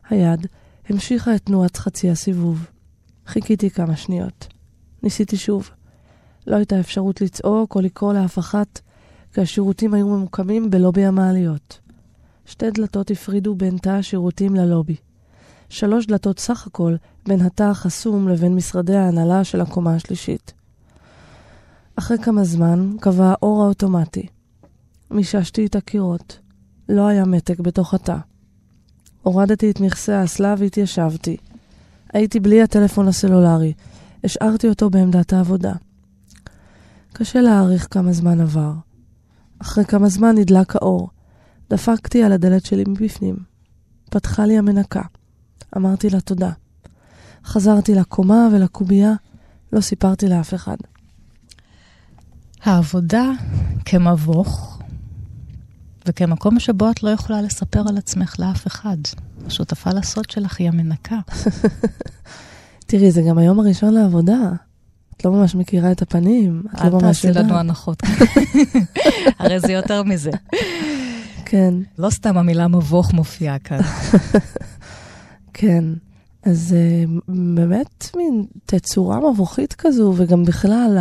היד 0.09 0.47
המשיכה 0.89 1.35
את 1.35 1.45
תנועת 1.45 1.77
חצי 1.77 2.09
הסיבוב. 2.09 2.65
חיכיתי 3.27 3.69
כמה 3.69 3.95
שניות. 3.95 4.47
ניסיתי 5.03 5.37
שוב. 5.37 5.69
לא 6.47 6.55
הייתה 6.55 6.79
אפשרות 6.79 7.21
לצעוק 7.21 7.75
או 7.75 7.81
לקרוא 7.81 8.13
לאף 8.13 8.39
אחת, 8.39 8.79
כי 9.33 9.41
השירותים 9.41 9.93
היו 9.93 10.07
ממוקמים 10.07 10.69
בלובי 10.69 11.05
המעליות. 11.05 11.79
שתי 12.45 12.71
דלתות 12.71 13.11
הפרידו 13.11 13.55
בין 13.55 13.77
תא 13.77 13.89
השירותים 13.89 14.55
ללובי. 14.55 14.95
שלוש 15.69 16.05
דלתות 16.05 16.39
סך 16.39 16.67
הכל 16.67 16.95
בין 17.27 17.41
התא 17.41 17.63
החסום 17.63 18.27
לבין 18.27 18.55
משרדי 18.55 18.95
ההנהלה 18.95 19.43
של 19.43 19.61
הקומה 19.61 19.95
השלישית. 19.95 20.53
אחרי 21.99 22.17
כמה 22.17 22.43
זמן 22.43 22.91
קבע 22.99 23.25
האור 23.25 23.63
האוטומטי. 23.63 24.27
מיששתי 25.11 25.65
את 25.65 25.75
הקירות. 25.75 26.39
לא 26.89 27.07
היה 27.07 27.25
מתק 27.25 27.59
בתוך 27.59 27.93
התא. 27.93 28.17
הורדתי 29.21 29.71
את 29.71 29.79
מכסה 29.79 30.19
האסלה 30.19 30.55
והתיישבתי. 30.57 31.37
הייתי 32.13 32.39
בלי 32.39 32.61
הטלפון 32.61 33.07
הסלולרי. 33.07 33.73
השארתי 34.23 34.69
אותו 34.69 34.89
בעמדת 34.89 35.33
העבודה. 35.33 35.73
קשה 37.13 37.41
להעריך 37.41 37.87
כמה 37.91 38.13
זמן 38.13 38.41
עבר. 38.41 38.73
אחרי 39.59 39.85
כמה 39.85 40.09
זמן 40.09 40.37
נדלק 40.37 40.75
האור. 40.75 41.09
דפקתי 41.69 42.23
על 42.23 42.31
הדלת 42.31 42.65
שלי 42.65 42.83
מבפנים. 42.87 43.35
פתחה 44.09 44.45
לי 44.45 44.57
המנקה. 44.57 45.03
אמרתי 45.77 46.09
לה 46.09 46.21
תודה. 46.21 46.51
חזרתי 47.45 47.95
לקומה 47.95 48.47
ולקובייה, 48.53 49.13
לא 49.73 49.81
סיפרתי 49.81 50.27
לאף 50.27 50.53
אחד. 50.53 50.77
העבודה 52.63 53.31
כמבוך, 53.85 54.79
וכמקום 56.05 56.59
שבו 56.59 56.91
את 56.91 57.03
לא 57.03 57.09
יכולה 57.09 57.41
לספר 57.41 57.83
על 57.89 57.97
עצמך 57.97 58.35
לאף 58.39 58.67
אחד. 58.67 58.97
השותפה 59.47 59.89
לסוד 59.89 60.29
שלך 60.29 60.59
היא 60.59 60.67
המנקה. 60.67 61.17
תראי, 62.87 63.11
זה 63.11 63.21
גם 63.21 63.37
היום 63.37 63.59
הראשון 63.59 63.93
לעבודה. 63.93 64.51
את 65.17 65.25
לא 65.25 65.31
ממש 65.31 65.55
מכירה 65.55 65.91
את 65.91 66.01
הפנים, 66.01 66.63
את 66.75 66.81
אל 66.81 66.89
לא 66.89 66.93
ממש 66.93 67.01
תעשי 67.03 67.27
יודעת. 67.27 67.45
לנו 67.45 67.57
הנחות. 67.57 68.03
הרי 69.39 69.59
זה 69.59 69.71
יותר 69.71 70.03
מזה. 70.03 70.31
כן, 71.45 71.73
לא 71.97 72.09
סתם 72.09 72.37
המילה 72.37 72.67
מבוך 72.67 73.13
מופיעה 73.13 73.59
כאן. 73.59 73.79
כן. 75.53 75.83
אז 76.43 76.75
uh, 76.75 77.09
באמת 77.27 78.15
מין 78.17 78.45
תצורה 78.65 79.31
מבוכית 79.31 79.73
כזו, 79.73 80.13
וגם 80.17 80.45
בכלל 80.45 80.97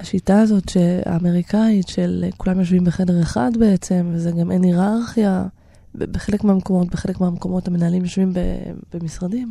השיטה 0.00 0.40
הזאת 0.40 0.72
האמריקאית 1.06 1.88
של 1.88 2.24
כולם 2.36 2.58
יושבים 2.60 2.84
בחדר 2.84 3.22
אחד 3.22 3.50
בעצם, 3.58 4.10
וזה 4.12 4.30
גם 4.30 4.50
אין 4.50 4.62
היררכיה, 4.62 5.46
בחלק 5.94 6.44
מהמקומות, 6.44 6.88
בחלק 6.88 7.20
מהמקומות 7.20 7.68
המנהלים 7.68 8.02
יושבים 8.02 8.32
במשרדים. 8.94 9.50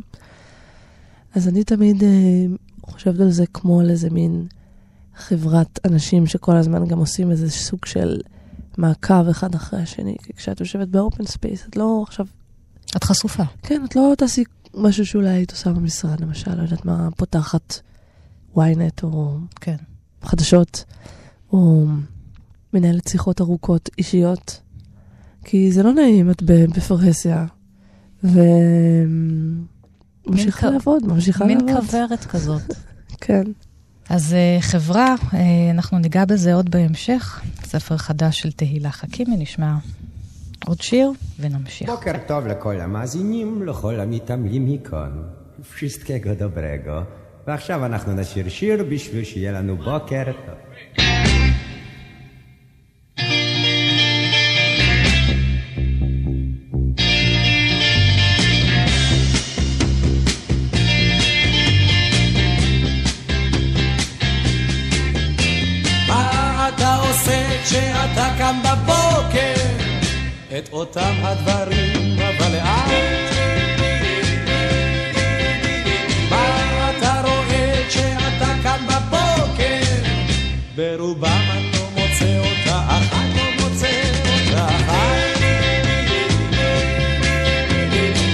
אז 1.34 1.48
אני 1.48 1.64
תמיד 1.64 2.02
אה, 2.02 2.08
חושבת 2.82 3.20
על 3.20 3.30
זה 3.30 3.46
כמו 3.46 3.80
על 3.80 3.90
איזה 3.90 4.10
מין 4.10 4.46
חברת 5.16 5.80
אנשים 5.86 6.26
שכל 6.26 6.56
הזמן 6.56 6.86
גם 6.86 6.98
עושים 6.98 7.30
איזה 7.30 7.50
סוג 7.50 7.84
של 7.84 8.20
מעקב 8.78 9.28
אחד 9.28 9.54
אחרי 9.54 9.82
השני. 9.82 10.16
כי 10.22 10.32
כשאת 10.32 10.60
יושבת 10.60 10.88
ב 10.88 10.95
open 10.95 11.24
space, 11.26 11.66
את 11.68 11.76
לא 11.76 12.04
עכשיו... 12.06 12.26
את 12.96 13.04
חשופה. 13.04 13.42
כן, 13.62 13.82
את 13.84 13.96
לא 13.96 14.12
תעשי 14.18 14.44
משהו 14.74 15.06
שאולי 15.06 15.28
היית 15.28 15.50
עושה 15.50 15.72
במשרד, 15.72 16.20
למשל, 16.20 16.54
לא 16.54 16.62
יודעת 16.62 16.84
מה, 16.84 17.08
פותחת 17.16 17.80
ynet 18.56 19.02
או 19.02 19.36
כן. 19.60 19.76
חדשות, 20.24 20.84
או 21.52 21.84
מנהלת 22.72 23.08
שיחות 23.08 23.40
ארוכות 23.40 23.90
אישיות. 23.98 24.60
כי 25.44 25.72
זה 25.72 25.82
לא 25.82 25.92
נעים, 25.92 26.30
את 26.30 26.42
בפרהסיה, 26.42 27.46
וממשיכה 28.24 28.40
לעבוד, 30.70 31.06
ממשיכה 31.06 31.46
לעבוד. 31.46 31.64
מין 31.64 31.76
כוורת 31.76 32.24
כזאת. 32.24 32.62
כן. 33.20 33.44
אז 34.08 34.32
uh, 34.32 34.36
חברה, 34.62 35.14
uh, 35.14 35.34
אנחנו 35.70 35.98
ניגע 35.98 36.24
בזה 36.24 36.54
עוד 36.54 36.70
בהמשך. 36.70 37.42
ספר 37.64 37.96
חדש 37.96 38.40
של 38.40 38.52
תהילה 38.52 38.90
חכימי, 38.90 39.36
נשמע 39.36 39.76
עוד 40.66 40.80
שיר 40.80 41.12
ונמשיך. 41.40 41.90
בוקר 41.90 42.12
טוב 42.26 42.46
לכל 42.46 42.80
המאזינים, 42.80 43.62
לכל 43.62 44.00
המתעמלים 44.00 44.66
מכאן. 44.66 45.10
wszystkiego 45.62 46.34
dobrego. 46.34 47.23
ועכשיו 47.46 47.84
אנחנו 47.86 48.12
נשיר 48.14 48.48
שיר 48.48 48.84
בשביל 48.88 49.24
שיהיה 49.24 49.52
לנו 49.52 49.76
בוקר 49.76 50.24
טוב. 50.46 50.64
כשאתה 67.64 68.34
קם 68.38 68.56
בבוקר, 68.64 69.54
את 70.58 70.68
אותם 70.72 71.14
הדברים, 71.22 72.18
אבל 72.18 72.52
לאט. 72.52 73.23
ברובם 80.76 81.42
אני 81.50 81.72
לא 81.72 81.88
מוצא 81.90 82.38
אותה, 82.38 82.98
אני 83.12 83.36
לא 83.36 83.44
מוצא 83.62 84.02
אותה. 84.48 84.66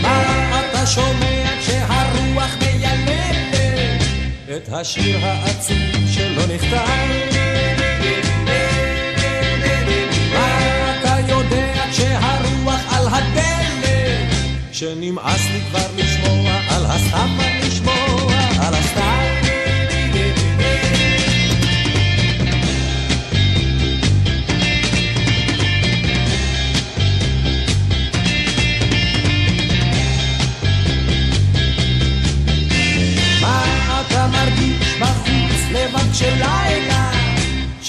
מה 0.03 0.61
אתה 0.61 0.87
שומע 0.87 1.51
כשהרוח 1.61 2.57
מיילדת 2.61 4.03
את 4.57 4.69
השיר 4.73 5.27
העצוב 5.27 6.09
שלא 6.15 6.55
נכתב? 6.55 7.31
שנמאס 14.73 15.47
לי 15.53 15.61
כבר 15.71 15.87
לשמוע 15.97 16.53
על 16.69 16.87
הסתם 16.87 17.60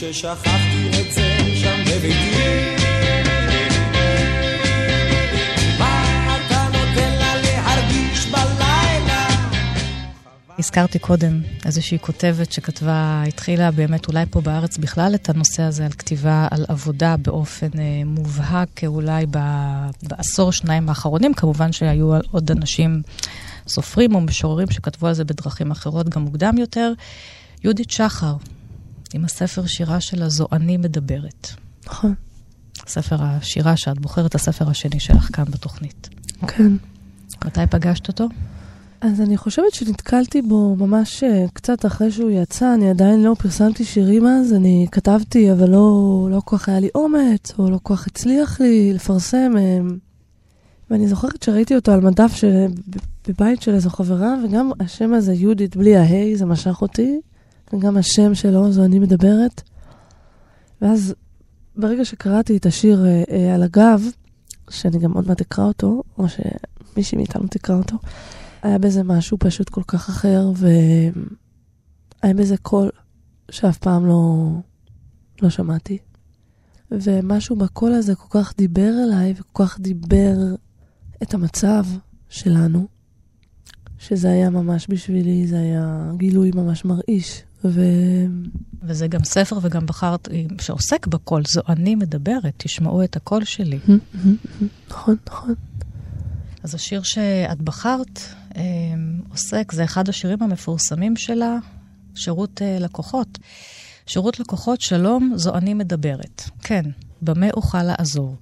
ששכחתי 0.02 0.90
את 0.90 1.14
זה 1.14 1.38
שם 1.56 1.84
בביתי 1.88 2.72
הזכרתי 10.60 11.00
קודם 11.00 11.42
איזושהי 11.66 12.00
כותבת 12.00 12.52
שכתבה, 12.52 13.24
התחילה 13.28 13.72
באמת 13.72 14.08
אולי 14.08 14.26
פה 14.30 14.42
בארץ 14.42 14.78
בכלל 14.78 15.16
את 15.16 15.30
הנושא 15.30 15.64
הזה 15.64 15.86
על 15.86 15.92
כתיבה, 15.92 16.48
על 16.52 16.66
עבודה 16.68 17.18
באופן 17.18 17.80
אה, 17.80 18.02
מובהק, 18.06 18.84
אולי 18.88 19.26
ב, 19.32 19.38
בעשור, 20.04 20.52
שניים 20.52 20.90
האחרונים. 20.90 21.34
כמובן 21.34 21.72
שהיו 21.72 22.20
עוד 22.32 22.52
אנשים, 22.52 23.02
סופרים 23.68 24.16
או 24.16 24.22
משוררים 24.22 24.72
שכתבו 24.72 25.08
על 25.08 25.14
זה 25.14 25.24
בדרכים 25.24 25.72
אחרות, 25.72 26.10
גם 26.10 26.22
מוקדם 26.22 26.58
יותר. 26.58 26.94
יהודית 27.64 27.92
שחר, 27.92 28.34
עם 29.14 29.26
הספר 29.26 29.66
שירה 29.66 30.02
שלה, 30.02 30.30
זו 30.30 30.48
אני 30.52 30.78
מדברת. 30.78 31.48
נכון. 31.86 32.14
ספר 32.88 33.16
השירה 33.20 33.78
שאת 33.78 34.00
בוחרת, 34.00 34.36
הספר 34.36 34.70
השני 34.70 35.00
שלך 35.00 35.30
כאן 35.36 35.44
בתוכנית. 35.44 36.10
כן. 36.48 36.72
מתי 37.46 37.62
פגשת 37.70 38.08
אותו? 38.08 38.28
אז 39.02 39.22
אני 39.22 39.38
חושבת 39.38 39.74
שנתקלתי 39.74 40.42
בו 40.42 40.76
ממש 40.76 41.24
אה, 41.24 41.46
קצת 41.54 41.86
אחרי 41.86 42.12
שהוא 42.12 42.32
יצא, 42.32 42.74
אני 42.74 42.90
עדיין 42.90 43.24
לא 43.24 43.36
פרסמתי 43.40 43.86
שירים 43.86 44.28
אז, 44.28 44.54
אני 44.54 44.88
כתבתי, 44.92 45.52
אבל 45.52 45.70
לא, 45.70 46.28
לא 46.32 46.42
כל 46.46 46.58
כך 46.58 46.70
היה 46.70 46.80
לי 46.80 46.90
אומץ, 46.96 47.60
או 47.60 47.70
לא 47.70 47.80
כל 47.84 47.96
כך 47.96 48.08
הצליח 48.08 48.62
לי 48.62 48.94
לפרסם. 48.94 49.52
אה, 49.58 49.80
ואני 50.90 51.08
זוכרת 51.08 51.44
שראיתי 51.44 51.76
אותו 51.76 51.92
על 51.92 52.02
מדף 52.02 52.34
של, 52.36 52.66
בבית 53.28 53.62
של 53.62 53.74
איזו 53.74 53.90
חברה, 53.90 54.36
וגם 54.44 54.72
השם 54.80 55.14
הזה, 55.14 55.34
יהודית, 55.34 55.76
בלי 55.76 55.98
ההיי, 55.98 56.36
זה 56.36 56.46
משך 56.46 56.82
אותי, 56.82 57.20
וגם 57.74 57.98
השם 57.98 58.36
שלו, 58.36 58.72
זו 58.72 58.86
אני 58.86 59.00
מדברת. 59.00 59.62
ואז 60.82 61.16
ברגע 61.76 62.06
שקראתי 62.06 62.58
את 62.58 62.66
השיר 62.66 63.06
אה, 63.06 63.24
אה, 63.32 63.56
על 63.56 63.64
הגב, 63.64 64.02
שאני 64.70 65.00
גם 65.00 65.14
עוד 65.14 65.28
מעט 65.28 65.42
אקרא 65.42 65.64
אותו, 65.64 66.04
או 66.18 66.26
שמישהי 66.30 67.18
מאיתנו 67.18 67.48
תקרא 67.48 67.76
אותו, 67.76 67.98
היה 68.62 68.78
בזה 68.78 69.04
משהו 69.04 69.38
פשוט 69.40 69.70
כל 69.70 69.84
כך 69.88 70.10
אחר, 70.10 70.52
והיה 70.56 72.34
בזה 72.34 72.58
קול 72.58 72.90
שאף 73.52 73.78
פעם 73.78 74.06
לא, 74.06 74.50
לא 75.42 75.50
שמעתי. 75.50 75.98
ומשהו 76.92 77.56
בקול 77.56 77.94
הזה 77.94 78.16
כל 78.16 78.40
כך 78.40 78.54
דיבר 78.58 78.92
אליי, 79.04 79.34
וכל 79.38 79.66
כך 79.66 79.80
דיבר 79.80 80.36
את 81.24 81.34
המצב 81.34 81.84
שלנו, 82.30 82.88
שזה 83.98 84.30
היה 84.30 84.50
ממש 84.50 84.88
בשבילי, 84.90 85.48
זה 85.48 85.60
היה 85.60 86.12
גילוי 86.18 86.52
ממש 86.56 86.86
מרעיש. 86.86 87.44
ו... 87.66 87.82
וזה 88.84 89.08
גם 89.08 89.24
ספר 89.24 89.60
וגם 89.62 89.86
בחרת 89.86 90.28
שעוסק 90.62 91.08
בקול, 91.08 91.44
זו 91.46 91.62
אני 91.70 91.96
מדברת, 91.96 92.54
תשמעו 92.58 93.04
את 93.04 93.16
הקול 93.16 93.44
שלי. 93.44 93.80
נכון, 94.90 95.16
נכון. 95.28 95.54
אז 96.64 96.76
השיר 96.76 97.02
שאת 97.04 97.62
בחרת 97.62 98.20
אה, 98.58 98.64
עוסק, 99.30 99.72
זה 99.72 99.84
אחד 99.84 100.10
השירים 100.10 100.44
המפורסמים 100.44 101.16
שלה, 101.16 101.58
שירות 102.16 102.62
אה, 102.62 102.78
לקוחות. 102.80 103.40
שירות 104.06 104.40
לקוחות, 104.40 104.82
שלום, 104.82 105.34
זו 105.36 105.56
אני 105.56 105.74
מדברת. 105.74 106.44
כן, 106.64 106.84
במה 107.22 107.52
אוכל 107.54 107.84
לעזור? 107.84 108.36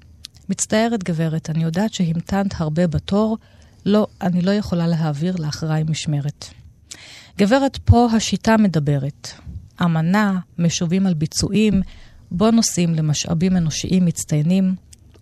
מצטערת, 0.49 1.03
גברת, 1.03 1.49
אני 1.49 1.63
יודעת 1.63 1.93
שהמתנת 1.93 2.61
הרבה 2.61 2.87
בתור, 2.87 3.37
לא, 3.85 4.07
אני 4.21 4.41
לא 4.41 4.51
יכולה 4.51 4.87
להעביר 4.87 5.35
לאחריי 5.39 5.83
משמרת. 5.83 6.45
גברת, 7.37 7.77
פה 7.77 8.07
השיטה 8.15 8.57
מדברת. 8.57 9.31
אמנה, 9.81 10.39
משובים 10.59 11.07
על 11.07 11.13
ביצועים, 11.13 11.81
בונוסים 12.31 12.95
למשאבים 12.95 13.57
אנושיים 13.57 14.05
מצטיינים, 14.05 14.75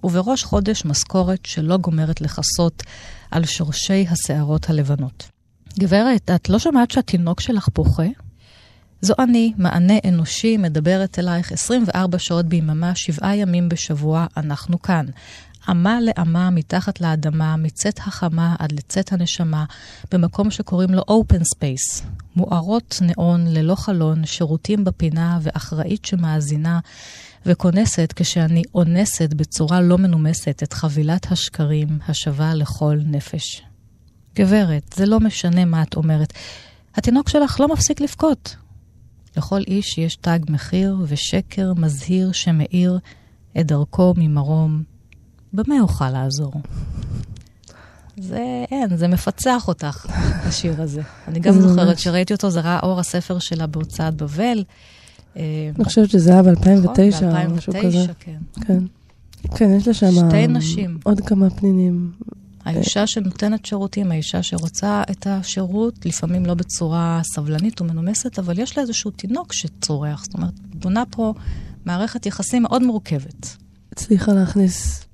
ובראש 0.03 0.43
חודש 0.43 0.85
משכורת 0.85 1.45
שלא 1.45 1.77
גומרת 1.77 2.21
לכסות 2.21 2.83
על 3.31 3.45
שורשי 3.45 4.05
השערות 4.09 4.69
הלבנות. 4.69 5.29
גברת, 5.79 6.31
את 6.35 6.49
לא 6.49 6.59
שמעת 6.59 6.91
שהתינוק 6.91 7.41
שלך 7.41 7.69
פוחה? 7.73 8.07
זו 9.01 9.13
אני, 9.19 9.53
מענה 9.57 9.93
אנושי, 10.07 10.57
מדברת 10.57 11.19
אלייך 11.19 11.51
24 11.51 12.19
שעות 12.19 12.45
ביממה, 12.45 12.95
שבעה 12.95 13.35
ימים 13.35 13.69
בשבוע, 13.69 14.25
אנחנו 14.37 14.81
כאן. 14.81 15.05
אמה 15.71 15.99
לאמה 16.01 16.49
מתחת 16.49 17.01
לאדמה, 17.01 17.55
מצאת 17.57 17.99
החמה 17.99 18.55
עד 18.59 18.71
לצאת 18.71 19.13
הנשמה, 19.13 19.65
במקום 20.11 20.51
שקוראים 20.51 20.93
לו 20.93 21.01
open 21.01 21.41
space. 21.55 22.03
מוארות 22.35 22.99
נאון 23.01 23.47
ללא 23.47 23.75
חלון, 23.75 24.25
שירותים 24.25 24.83
בפינה 24.83 25.39
ואחראית 25.41 26.05
שמאזינה 26.05 26.79
וכונסת 27.45 28.13
כשאני 28.15 28.61
אונסת 28.75 29.33
בצורה 29.33 29.81
לא 29.81 29.97
מנומסת 29.97 30.63
את 30.63 30.73
חבילת 30.73 31.31
השקרים 31.31 31.87
השווה 32.07 32.53
לכל 32.53 32.97
נפש. 33.05 33.61
גברת, 34.35 34.93
זה 34.95 35.05
לא 35.05 35.19
משנה 35.19 35.65
מה 35.65 35.83
את 35.83 35.95
אומרת. 35.95 36.33
התינוק 36.95 37.29
שלך 37.29 37.59
לא 37.59 37.67
מפסיק 37.67 38.01
לבכות. 38.01 38.55
לכל 39.37 39.61
איש 39.67 39.97
יש 39.97 40.15
תג 40.15 40.39
מחיר 40.49 40.97
ושקר 41.07 41.73
מזהיר 41.73 42.31
שמאיר 42.31 42.99
את 43.59 43.65
דרכו 43.65 44.13
ממרום 44.17 44.83
במה 45.57 45.81
אוכל 45.81 46.09
לעזור? 46.09 46.53
זה 48.19 48.65
אין, 48.71 48.97
זה 48.97 49.07
מפצח 49.07 49.67
אותך, 49.67 50.05
השיר 50.47 50.81
הזה. 50.81 51.01
אני 51.27 51.39
גם 51.39 51.53
זוכרת. 51.53 51.99
שראיתי 51.99 52.33
אותו, 52.33 52.49
זה 52.49 52.61
ראה 52.61 52.79
אור 52.83 52.99
הספר 52.99 53.39
שלה 53.39 53.67
בהוצאת 53.67 54.15
בבל. 54.15 54.63
אה, 55.37 55.71
אני 55.75 55.85
חושבת 55.85 56.09
שזה 56.09 56.31
היה 56.31 56.43
ב-2009 56.43 57.23
נכון, 57.23 57.45
או 57.45 57.55
משהו 57.55 57.73
כזה. 57.73 58.05
ב-2009, 58.07 58.13
כן. 58.19 58.37
כן. 58.61 58.83
כן, 59.55 59.73
יש 59.73 59.87
לה 59.87 59.93
שם... 59.93 60.07
שתי 60.29 60.47
נשים. 60.47 60.99
עוד 61.03 61.21
כמה 61.21 61.49
פנינים. 61.49 62.11
האישה 62.65 63.07
שנותנת 63.07 63.65
שירותים, 63.65 64.11
האישה 64.11 64.43
שרוצה 64.43 65.03
את 65.11 65.27
השירות, 65.29 66.05
לפעמים 66.05 66.45
לא 66.45 66.53
בצורה 66.53 67.21
סבלנית 67.23 67.81
ומנומסת, 67.81 68.39
אבל 68.39 68.59
יש 68.59 68.77
לה 68.77 68.83
איזשהו 68.83 69.11
תינוק 69.11 69.53
שצורח. 69.53 70.23
זאת 70.23 70.33
אומרת, 70.33 70.53
בונה 70.59 71.03
פה 71.09 71.33
מערכת 71.85 72.25
יחסים 72.25 72.63
מאוד 72.63 72.83
מורכבת. 72.83 73.57
הצליחה 73.91 74.33
להכניס 74.33 75.06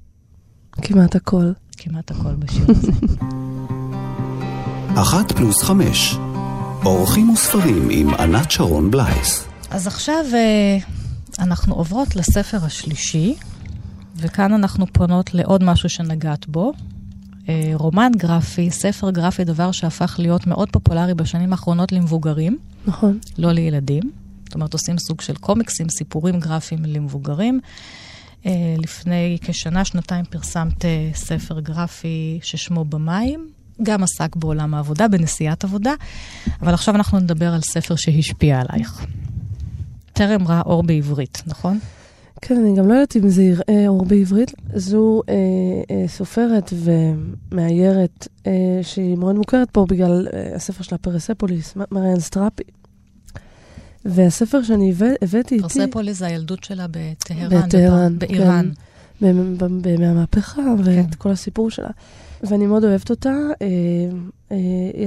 כמעט 0.82 1.16
הכל. 1.16 1.52
כמעט 1.78 2.12
הכל 2.12 2.36
בשיר 2.36 2.66
הזה. 2.70 2.92
אחת 5.02 5.32
פלוס 5.32 5.64
חמש. 5.64 6.16
אורחים 6.86 7.30
וספרים 7.30 7.88
עם 7.92 8.14
ענת 8.14 8.52
שרון 8.52 8.92
בלייס. 8.92 9.48
אז 9.70 9.88
עכשיו 9.88 10.26
אה, 10.34 10.78
אנחנו 11.40 11.76
עוברות 11.76 12.16
לספר 12.16 12.58
השלישי, 12.66 13.36
וכאן 14.16 14.54
אנחנו 14.54 14.86
פונות 14.94 15.34
לעוד 15.34 15.64
משהו 15.64 15.90
שנגעת 15.90 16.48
בו. 16.48 16.74
אה, 17.50 17.72
רומן 17.74 18.12
גרפי, 18.18 18.72
ספר 18.72 19.12
גרפי, 19.12 19.44
דבר 19.44 19.72
שהפך 19.72 20.16
להיות 20.20 20.48
מאוד 20.48 20.70
פופולרי 20.70 21.14
בשנים 21.14 21.52
האחרונות 21.52 21.92
למבוגרים, 21.92 22.58
נכון. 22.88 23.20
לא 23.38 23.52
לילדים. 23.52 24.04
זאת 24.46 24.56
אומרת, 24.56 24.74
עושים 24.74 24.98
סוג 24.98 25.22
של 25.22 25.36
קומיקסים, 25.36 25.90
סיפורים 25.90 26.40
גרפיים 26.40 26.86
למבוגרים. 26.86 27.60
אה, 28.46 28.76
לפני 28.78 29.38
כשנה, 29.42 29.86
שנתיים 29.86 30.26
פרסמת 30.26 30.86
אה, 30.86 31.10
ספר 31.14 31.60
גרפי 31.60 32.40
ששמו 32.44 32.86
במים. 32.86 33.50
גם 33.84 34.04
עסק 34.04 34.36
בעולם 34.36 34.74
העבודה, 34.74 35.08
בנסיעת 35.08 35.64
עבודה, 35.64 35.94
אבל 36.62 36.74
עכשיו 36.74 36.96
אנחנו 36.96 37.20
נדבר 37.20 37.54
על 37.54 37.62
ספר 37.62 37.96
שהשפיע 37.96 38.62
עלייך. 38.62 39.06
טרם 40.14 40.48
ראה 40.48 40.62
אור 40.62 40.84
בעברית, 40.84 41.44
נכון? 41.48 41.80
כן, 42.42 42.58
אני 42.58 42.76
גם 42.76 42.88
לא 42.88 42.94
יודעת 42.94 43.16
אם 43.16 43.30
זה 43.30 43.44
יראה 43.44 43.88
אור 43.88 44.06
בעברית. 44.06 44.52
זו 44.76 45.22
אה, 45.30 45.36
אה, 45.92 46.08
סופרת 46.08 46.74
ומאיירת 47.52 48.28
אה, 48.48 48.52
שהיא 48.82 49.18
מאוד 49.18 49.36
מוכרת 49.36 49.70
פה 49.72 49.86
בגלל 49.90 50.28
אה, 50.34 50.56
הספר 50.56 50.84
שלה 50.84 50.98
פרספוליס, 50.98 51.74
מריאן 51.92 52.20
סטראפי. 52.20 52.64
והספר 54.06 54.64
שאני 54.64 54.92
הבא- 54.92 55.06
הבאתי 55.22 55.56
איתי... 55.56 55.64
פרספוליס 55.80 56.18
זה 56.20 56.26
הילדות 56.28 56.64
שלה 56.64 56.86
בטהרן, 56.92 58.20
באיראן. 58.20 58.72
כן. 59.20 59.34
ב- 59.34 59.64
ב- 59.64 59.82
בימי 59.82 60.06
המהפכה 60.06 60.62
ואת 60.84 61.16
כל 61.16 61.30
הסיפור 61.32 61.70
שלה. 61.72 61.90
ואני 62.44 62.66
מאוד 62.68 62.84
אוהבת 62.84 63.10
אותה. 63.10 63.30
אה, 63.62 63.68
אה, 64.52 64.58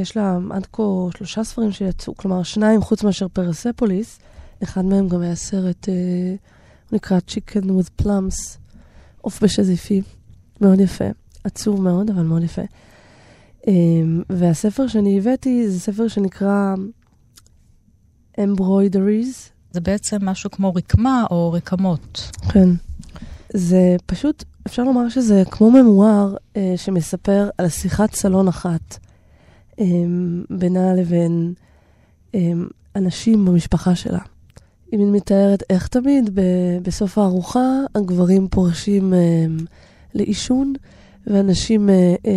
יש 0.01 0.17
לה 0.17 0.39
עד 0.51 0.67
כה 0.73 0.83
שלושה 1.17 1.45
ספרים 1.45 1.73
שיצאו, 1.73 2.17
כלומר 2.17 2.43
שניים 2.43 2.83
חוץ 2.83 3.03
מאשר 3.05 3.29
פרספוליס. 3.29 4.19
אחד 4.63 4.85
מהם 4.85 5.09
גם 5.09 5.21
היה 5.21 5.35
סרט, 5.35 5.89
אה, 5.89 5.95
הוא 6.91 6.97
נקרא 6.97 7.19
Chicken 7.31 7.65
with 7.65 8.03
Plums, 8.03 8.57
עוף 9.21 9.43
בשזיפי. 9.43 10.03
מאוד 10.61 10.81
יפה. 10.81 11.05
עצוב 11.45 11.83
מאוד, 11.83 12.11
אבל 12.11 12.23
מאוד 12.23 12.43
יפה. 12.43 12.63
אה, 13.69 13.73
והספר 14.31 14.87
שאני 14.87 15.19
הבאתי 15.19 15.71
זה 15.71 15.81
ספר 15.81 16.09
שנקרא 16.09 16.75
Embroideries. 18.39 19.51
זה 19.73 19.81
בעצם 19.81 20.17
משהו 20.21 20.51
כמו 20.51 20.75
רקמה 20.75 21.25
או 21.31 21.53
רקמות. 21.53 22.31
כן. 22.49 22.69
זה 23.55 23.97
פשוט, 24.07 24.45
אפשר 24.67 24.85
לומר 24.85 25.09
שזה 25.09 25.43
כמו 25.51 25.71
ממואר 25.71 26.37
אה, 26.57 26.75
שמספר 26.77 27.49
על 27.59 27.69
שיחת 27.69 28.15
סלון 28.15 28.49
אחת 28.49 28.99
אה, 29.81 29.85
בינה 30.51 30.95
לבין 30.95 31.53
אה, 32.35 32.41
אנשים 32.97 33.45
במשפחה 33.45 33.95
שלה. 33.95 34.19
היא 34.93 35.01
מתארת 35.13 35.63
איך 35.71 35.87
תמיד 35.89 36.31
ב- 36.35 36.79
בסוף 36.83 37.19
הארוחה 37.19 37.81
הגברים 37.95 38.49
פורשים 38.49 39.15
אה, 39.15 39.19
לעישון 40.15 40.73
והנשים 41.27 41.91
אה, 41.91 41.95
אה, 42.27 42.33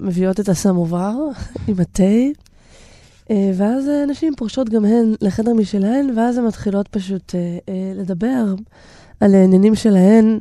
מביאות 0.00 0.40
את 0.40 0.48
הסמובר 0.48 1.14
עם 1.68 1.74
התה. 1.80 2.02
אה, 3.30 3.50
ואז 3.54 3.90
נשים 4.08 4.34
פורשות 4.36 4.68
גם 4.68 4.84
הן 4.84 5.14
לחדר 5.20 5.54
משלהן, 5.54 6.10
ואז 6.16 6.38
הן 6.38 6.44
מתחילות 6.44 6.88
פשוט 6.88 7.34
אה, 7.34 7.58
אה, 7.68 7.92
לדבר 7.94 8.54
על 9.20 9.34
העניינים 9.34 9.74
שלהן, 9.74 10.38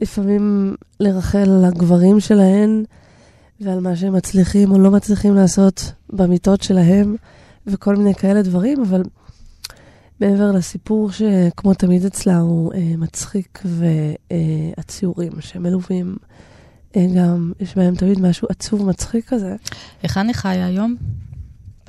לפעמים 0.00 0.74
לרחל 1.00 1.50
על 1.50 1.64
הגברים 1.64 2.20
שלהן, 2.20 2.84
ועל 3.60 3.80
מה 3.80 3.96
שהם 3.96 4.12
מצליחים 4.12 4.72
או 4.72 4.78
לא 4.78 4.90
מצליחים 4.90 5.34
לעשות 5.34 5.92
במיטות 6.10 6.62
שלהם, 6.62 7.16
וכל 7.66 7.96
מיני 7.96 8.14
כאלה 8.14 8.42
דברים, 8.42 8.80
אבל 8.80 9.02
מעבר 10.20 10.52
לסיפור 10.52 11.10
שכמו 11.10 11.74
תמיד 11.74 12.04
אצלה 12.04 12.38
הוא 12.38 12.72
מצחיק, 12.98 13.62
והציורים 14.30 15.32
שמלווים, 15.40 16.16
גם 17.16 17.52
יש 17.60 17.76
בהם 17.76 17.94
תמיד 17.94 18.20
משהו 18.20 18.48
עצוב 18.50 18.86
מצחיק 18.88 19.28
כזה. 19.28 19.56
היכן 20.02 20.26
היא 20.26 20.34
חיה 20.34 20.66
היום? 20.66 20.96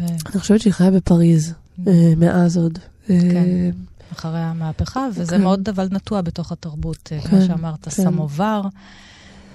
ב- 0.02 0.28
אני 0.32 0.40
חושבת 0.40 0.62
שהיא 0.62 0.74
חיה 0.74 0.92
בפריז, 0.92 1.54
אה, 1.88 2.14
מאז 2.18 2.58
עוד. 2.58 2.80
אה, 3.10 3.20
כן. 3.20 3.72
אחרי 4.14 4.40
המהפכה, 4.40 5.08
וזה 5.14 5.36
כן. 5.36 5.42
מאוד 5.42 5.70
אבל 5.70 5.88
נטוע 5.92 6.22
בתוך 6.22 6.52
התרבות, 6.52 7.10
אה, 7.12 7.22
כן, 7.22 7.30
כמו 7.30 7.42
שאמרת, 7.42 7.84
כן. 7.84 7.90
סמובר, 7.90 8.62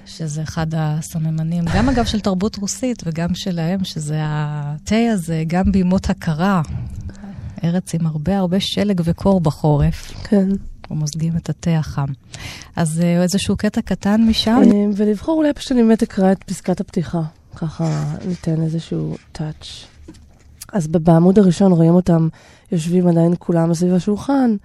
שזה 0.07 0.43
אחד 0.43 0.67
הסממנים, 0.77 1.65
גם 1.75 1.89
אגב 1.89 2.05
של 2.05 2.21
תרבות 2.21 2.57
רוסית 2.57 3.03
וגם 3.07 3.35
שלהם, 3.35 3.85
שזה 3.85 4.17
התה 4.21 4.97
הזה, 5.13 5.45
גם 5.47 5.73
בימות 5.73 6.11
הקרה, 6.11 6.63
ארץ 7.65 7.95
עם 7.95 8.07
הרבה 8.07 8.39
הרבה 8.39 8.61
שלג 8.61 9.01
וקור 9.05 9.41
בחורף, 9.41 10.13
כן. 10.25 10.49
ומוזגים 10.91 11.37
את 11.37 11.49
התה 11.49 11.79
החם. 11.79 12.07
אז 12.77 13.01
איזשהו 13.01 13.57
קטע 13.57 13.81
קטן 13.83 14.27
משם. 14.29 14.61
ולבחור 14.97 15.39
אולי 15.39 15.53
פשוט 15.53 15.73
אני 15.73 15.83
באמת 15.83 16.03
אקרא 16.03 16.33
את 16.33 16.45
פסקת 16.45 16.81
הפתיחה, 16.81 17.23
ככה 17.57 18.15
ניתן 18.29 18.63
איזשהו 18.63 19.17
טאץ'. 19.33 19.87
אז 20.74 20.88
ב- 20.88 20.98
בעמוד 20.98 21.40
הראשון 21.40 21.72
רואים 21.72 21.94
אותם 21.94 22.28
יושבים 22.72 23.08
עדיין 23.08 23.34
כולם 23.40 23.74
סביב 23.74 23.94
השולחן, 23.94 24.56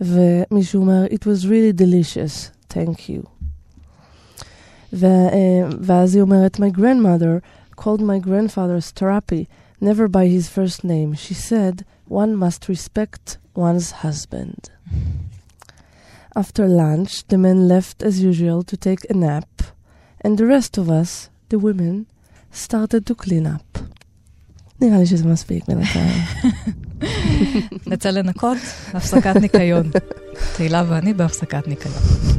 ומישהו 0.00 0.80
אומר, 0.82 1.04
It 1.06 1.22
was 1.24 1.44
really 1.46 1.72
delicious, 1.80 2.50
thank 2.72 2.98
you. 3.08 3.26
ו- 4.92 5.06
אה, 5.06 5.68
ואז 5.80 6.14
היא 6.14 6.22
אומרת, 6.22 6.56
My 6.60 6.78
grandmother 6.78 7.40
called 7.80 8.00
my 8.00 8.18
grandfather 8.26 8.80
Starapi, 8.92 9.44
never 9.82 10.08
by 10.08 10.26
his 10.26 10.48
first 10.48 10.84
name. 10.84 11.14
She 11.14 11.34
said, 11.34 11.84
one 12.08 12.34
must 12.36 12.68
respect 12.68 13.36
one's 13.56 13.90
husband. 14.04 14.70
After 16.36 16.66
lunch, 16.68 17.26
the 17.28 17.38
men 17.38 17.66
left 17.68 18.02
as 18.02 18.22
usual 18.22 18.62
to 18.62 18.76
take 18.76 19.02
a 19.08 19.14
nap, 19.14 19.52
and 20.22 20.36
the 20.36 20.46
rest 20.46 20.72
of 20.78 20.90
us, 20.90 21.30
the 21.48 21.58
women, 21.58 22.06
started 22.50 23.06
to 23.06 23.14
clean 23.14 23.46
up. 23.46 23.68
נראה 24.81 24.97
לי 24.99 25.05
שזה 25.05 25.27
מספיק 25.27 25.63
בינתיים. 25.67 26.21
נצא 27.87 28.09
לנקות, 28.09 28.57
הפסקת 28.93 29.35
ניקיון. 29.35 29.91
תהילה 30.57 30.83
ואני 30.87 31.13
בהפסקת 31.13 31.67
ניקיון. 31.67 32.30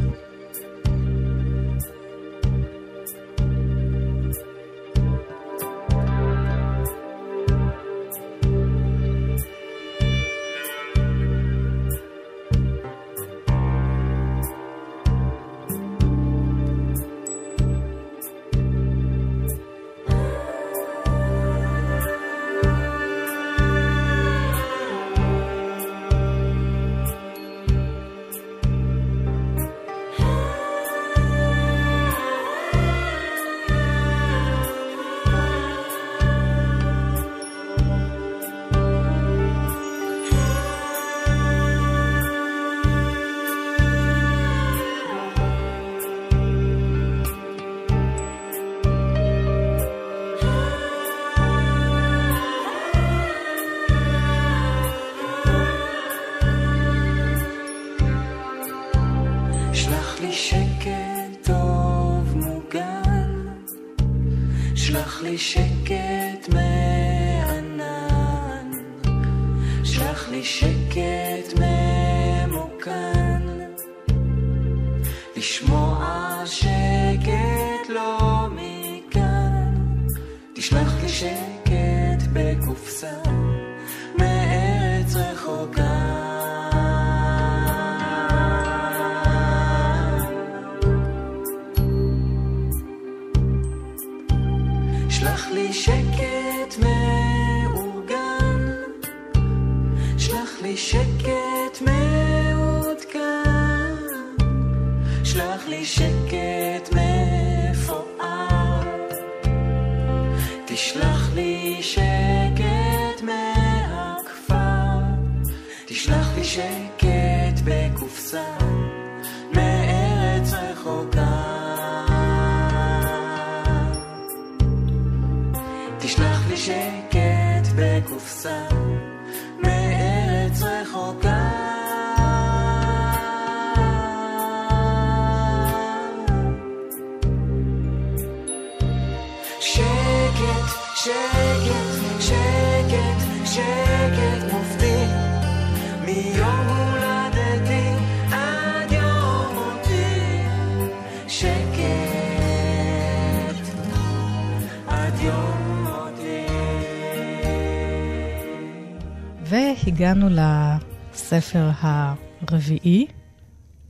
והגענו 160.02 160.28
לספר 160.30 161.70
הרביעי, 161.80 163.06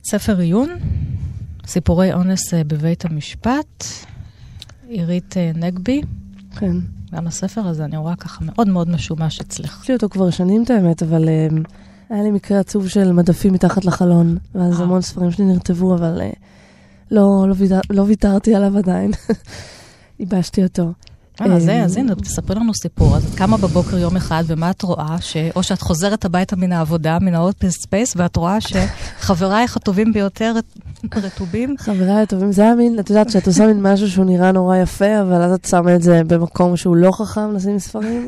ספר 0.03 0.39
עיון, 0.39 0.69
סיפורי 1.65 2.13
אונס 2.13 2.53
אה, 2.53 2.63
בבית 2.63 3.05
המשפט, 3.05 3.83
עירית 4.87 5.37
אה, 5.37 5.51
נגבי. 5.55 6.01
כן. 6.55 6.75
גם 7.13 7.27
הספר 7.27 7.67
הזה, 7.67 7.85
אני 7.85 7.97
רואה 7.97 8.15
ככה 8.15 8.45
מאוד 8.45 8.67
מאוד 8.69 8.89
משומש 8.89 9.39
אצלך. 9.39 9.79
יש 9.83 9.87
לי 9.87 9.95
אותו 9.95 10.09
כבר 10.09 10.29
שנים, 10.29 10.63
את 10.63 10.69
האמת, 10.69 11.03
אבל 11.03 11.29
um, 11.29 11.69
היה 12.09 12.23
לי 12.23 12.31
מקרה 12.31 12.59
עצוב 12.59 12.87
של 12.87 13.11
מדפים 13.11 13.53
מתחת 13.53 13.85
לחלון, 13.85 14.37
ואז. 14.55 14.81
המון 14.81 15.01
ספרים 15.01 15.31
שלי 15.31 15.45
נרטבו, 15.45 15.95
אבל 15.95 16.21
uh, 16.21 16.35
לא, 17.11 17.45
לא, 17.49 17.55
ויתר, 17.57 17.79
לא 17.89 18.01
ויתרתי 18.01 18.55
עליו 18.55 18.77
עדיין. 18.77 19.11
ייבשתי 20.19 20.63
אותו. 20.63 20.91
אה, 21.41 21.59
זה, 21.59 21.73
אמ, 21.73 21.83
אז 21.83 21.97
הנה, 21.97 22.15
תספרי 22.15 22.55
לנו 22.55 22.73
סיפור. 22.73 23.15
אז 23.15 23.25
את 23.25 23.37
קמה 23.37 23.57
בבוקר 23.57 23.97
יום 23.97 24.15
אחד, 24.15 24.43
ומה 24.47 24.69
את 24.71 24.81
רואה? 24.81 25.15
ש... 25.21 25.37
או 25.55 25.63
שאת 25.63 25.81
חוזרת 25.81 26.25
הביתה 26.25 26.55
מן 26.55 26.71
העבודה, 26.71 27.17
מן 27.21 27.35
ה 27.35 27.42
open 27.42 27.69
space, 27.69 28.13
ואת 28.15 28.35
רואה 28.35 28.57
שחברייך 28.61 29.77
הטובים 29.77 30.13
ביותר 30.13 30.53
רטובים. 31.15 31.75
חבריי 31.79 32.21
הטובים, 32.21 32.51
זה 32.51 32.61
היה 32.61 32.75
מין, 32.75 32.99
את 32.99 33.09
יודעת, 33.09 33.29
שאת 33.29 33.47
עושה 33.47 33.67
מין 33.67 33.81
משהו 33.81 34.09
שהוא 34.09 34.25
נראה 34.25 34.51
נורא 34.51 34.77
יפה, 34.77 35.21
אבל 35.21 35.41
אז 35.41 35.53
את 35.53 35.65
שמה 35.65 35.95
את 35.95 36.01
זה 36.01 36.21
במקום 36.27 36.77
שהוא 36.77 36.95
לא 36.95 37.11
חכם 37.11 37.53
לשים 37.53 37.79
ספרים. 37.79 38.27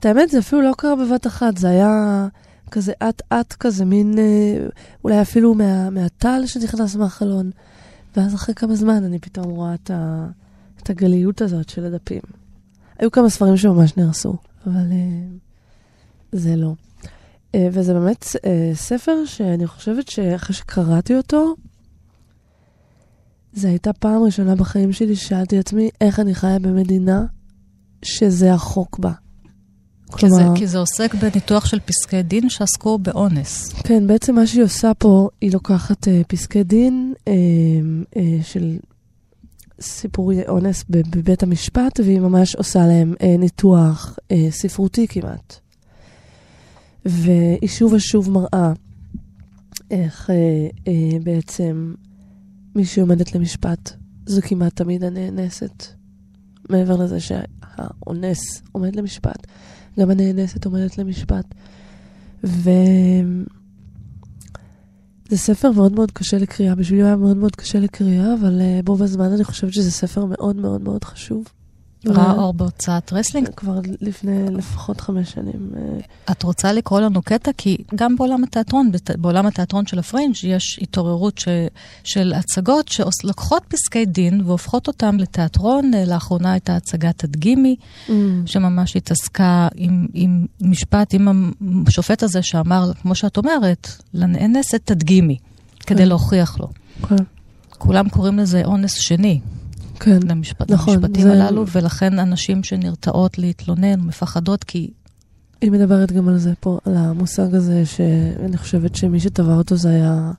את 0.00 0.06
האמת, 0.06 0.30
זה 0.30 0.38
אפילו 0.38 0.62
לא 0.62 0.72
קרה 0.78 0.96
בבת 0.96 1.26
אחת, 1.26 1.56
זה 1.56 1.68
היה 1.68 2.26
כזה 2.70 2.92
אט-אט 3.08 3.52
כזה, 3.52 3.84
מין, 3.84 4.18
אה, 4.18 4.66
אולי 5.04 5.22
אפילו 5.22 5.54
מה, 5.54 5.90
מהטל 5.90 6.42
שנכנס 6.46 6.96
מהחלון. 6.96 7.50
ואז 8.16 8.34
אחרי 8.34 8.54
כמה 8.54 8.74
זמן 8.74 9.04
אני 9.04 9.18
פתאום 9.18 9.50
רואה 9.50 9.74
את, 9.74 9.90
ה, 9.90 10.26
את 10.86 10.90
הגליות 10.90 11.42
הזאת 11.42 11.68
של 11.68 11.84
הדפים. 11.84 12.20
היו 12.98 13.10
כמה 13.10 13.30
ספרים 13.30 13.56
שממש 13.56 13.96
נהרסו, 13.96 14.36
אבל 14.66 14.92
אה, 14.92 15.26
זה 16.32 16.56
לא. 16.56 16.72
אה, 17.54 17.68
וזה 17.72 17.94
באמת 17.94 18.26
אה, 18.46 18.70
ספר 18.74 19.24
שאני 19.24 19.66
חושבת 19.66 20.08
שאחרי 20.08 20.56
שקראתי 20.56 21.16
אותו, 21.16 21.54
זו 23.52 23.68
הייתה 23.68 23.92
פעם 23.92 24.22
ראשונה 24.22 24.54
בחיים 24.54 24.92
שלי 24.92 25.16
ששאלתי 25.16 25.58
עצמי 25.58 25.90
איך 26.00 26.20
אני 26.20 26.34
חיה 26.34 26.58
במדינה 26.58 27.24
שזה 28.02 28.54
החוק 28.54 28.98
בה. 28.98 29.12
כי 30.16 30.30
זה, 30.30 30.42
כי 30.54 30.66
זה 30.66 30.78
עוסק 30.78 31.14
בניתוח 31.14 31.66
של 31.66 31.80
פסקי 31.80 32.22
דין 32.22 32.48
שעסקו 32.50 32.98
באונס. 32.98 33.72
כן, 33.72 34.06
בעצם 34.06 34.34
מה 34.34 34.46
שהיא 34.46 34.62
עושה 34.62 34.94
פה, 34.94 35.28
היא 35.40 35.52
לוקחת 35.52 36.08
אה, 36.08 36.22
פסקי 36.28 36.64
דין 36.64 37.14
אה, 37.28 37.32
אה, 38.16 38.38
של 38.42 38.76
סיפורי 39.80 40.48
אונס 40.48 40.84
בבית 40.90 41.42
המשפט, 41.42 42.00
והיא 42.04 42.20
ממש 42.20 42.54
עושה 42.54 42.86
להם 42.86 43.14
אה, 43.22 43.36
ניתוח 43.38 44.18
אה, 44.30 44.46
ספרותי 44.50 45.08
כמעט. 45.08 45.60
והיא 47.04 47.68
שוב 47.68 47.92
ושוב 47.92 48.30
מראה 48.30 48.72
איך 49.90 50.30
אה, 50.30 50.68
אה, 50.88 51.18
בעצם 51.22 51.94
מי 52.74 52.84
שעומדת 52.84 53.34
למשפט 53.34 53.92
זו 54.26 54.42
כמעט 54.42 54.76
תמיד 54.76 55.04
הנאנסת. 55.04 55.84
מעבר 56.70 56.96
לזה 56.96 57.20
שהאונס 57.20 58.62
עומד 58.72 58.96
למשפט, 58.96 59.46
גם 60.00 60.10
הנאנסת 60.10 60.64
עומדת 60.64 60.98
למשפט. 60.98 61.54
ו... 62.44 62.70
זה 65.28 65.36
ספר 65.36 65.70
מאוד 65.70 65.92
מאוד 65.92 66.10
קשה 66.10 66.38
לקריאה, 66.38 66.74
בשבילי 66.74 67.02
הוא 67.02 67.06
היה 67.06 67.16
מאוד 67.16 67.36
מאוד 67.36 67.56
קשה 67.56 67.78
לקריאה, 67.80 68.34
אבל 68.40 68.60
uh, 68.60 68.82
בו 68.84 68.96
בזמן 68.96 69.32
אני 69.32 69.44
חושבת 69.44 69.72
שזה 69.72 69.90
ספר 69.90 70.24
מאוד 70.24 70.56
מאוד 70.56 70.80
מאוד 70.80 71.04
חשוב. 71.04 71.44
ראה 72.06 72.32
אור 72.32 72.54
בהוצאת 72.54 73.12
רסלינג. 73.12 73.48
כבר 73.56 73.80
לפני 74.00 74.50
לפחות 74.50 75.00
חמש 75.00 75.30
שנים. 75.30 75.70
אה, 75.76 76.32
את 76.32 76.42
רוצה 76.42 76.72
לקרוא 76.72 77.00
לנו 77.00 77.22
קטע? 77.22 77.50
כי 77.56 77.76
גם 77.94 78.16
בעולם 78.16 78.44
התיאטרון, 78.44 78.90
בעולם 79.18 79.46
התיאטרון 79.46 79.86
של 79.86 79.98
הפרינג' 79.98 80.34
יש 80.42 80.78
התעוררות 80.82 81.38
ש, 81.38 81.48
של 82.04 82.32
הצגות 82.36 82.88
שלוקחות 82.88 83.62
פסקי 83.68 84.06
דין 84.06 84.40
והופכות 84.40 84.88
אותם 84.88 85.16
לתיאטרון. 85.18 85.94
אה, 85.94 86.04
לאחרונה 86.04 86.52
הייתה 86.52 86.76
הצגת 86.76 87.24
הדגימי, 87.24 87.76
שממש 88.46 88.96
התעסקה 88.96 89.68
עם, 89.74 90.06
עם 90.14 90.46
משפט, 90.60 91.14
עם 91.14 91.52
השופט 91.86 92.22
הזה 92.22 92.42
שאמר, 92.42 92.92
כמו 93.02 93.14
שאת 93.14 93.36
אומרת, 93.36 93.88
לנאנסת 94.14 94.80
תדגימי, 94.84 95.36
כדי 95.86 95.98
כן. 95.98 96.08
להוכיח 96.08 96.60
לו. 96.60 96.68
כן, 97.08 97.16
כולם 97.78 98.08
קוראים 98.08 98.38
לזה 98.38 98.62
אונס 98.64 98.94
שני, 98.94 99.40
כן. 100.00 100.18
למשפט, 100.28 100.70
נכון, 100.70 100.94
למשפטים 100.94 101.22
זה- 101.22 101.32
הללו, 101.44 101.64
ולכן 101.72 102.18
אנשים 102.18 102.62
שנרתעות 102.64 103.38
להתלונן, 103.38 104.00
מפחדות 104.00 104.64
כי 104.64 104.90
היא 105.60 105.70
מדברת 105.70 106.12
גם 106.12 106.28
על 106.28 106.38
זה 106.38 106.52
פה, 106.60 106.78
על 106.84 106.96
המושג 106.96 107.54
הזה, 107.54 107.86
שאני 107.86 108.56
חושבת 108.56 108.94
שמי 108.94 109.20
שטבע 109.20 109.54
אותו 109.54 109.76
זה 109.76 109.90
היה, 109.90 110.32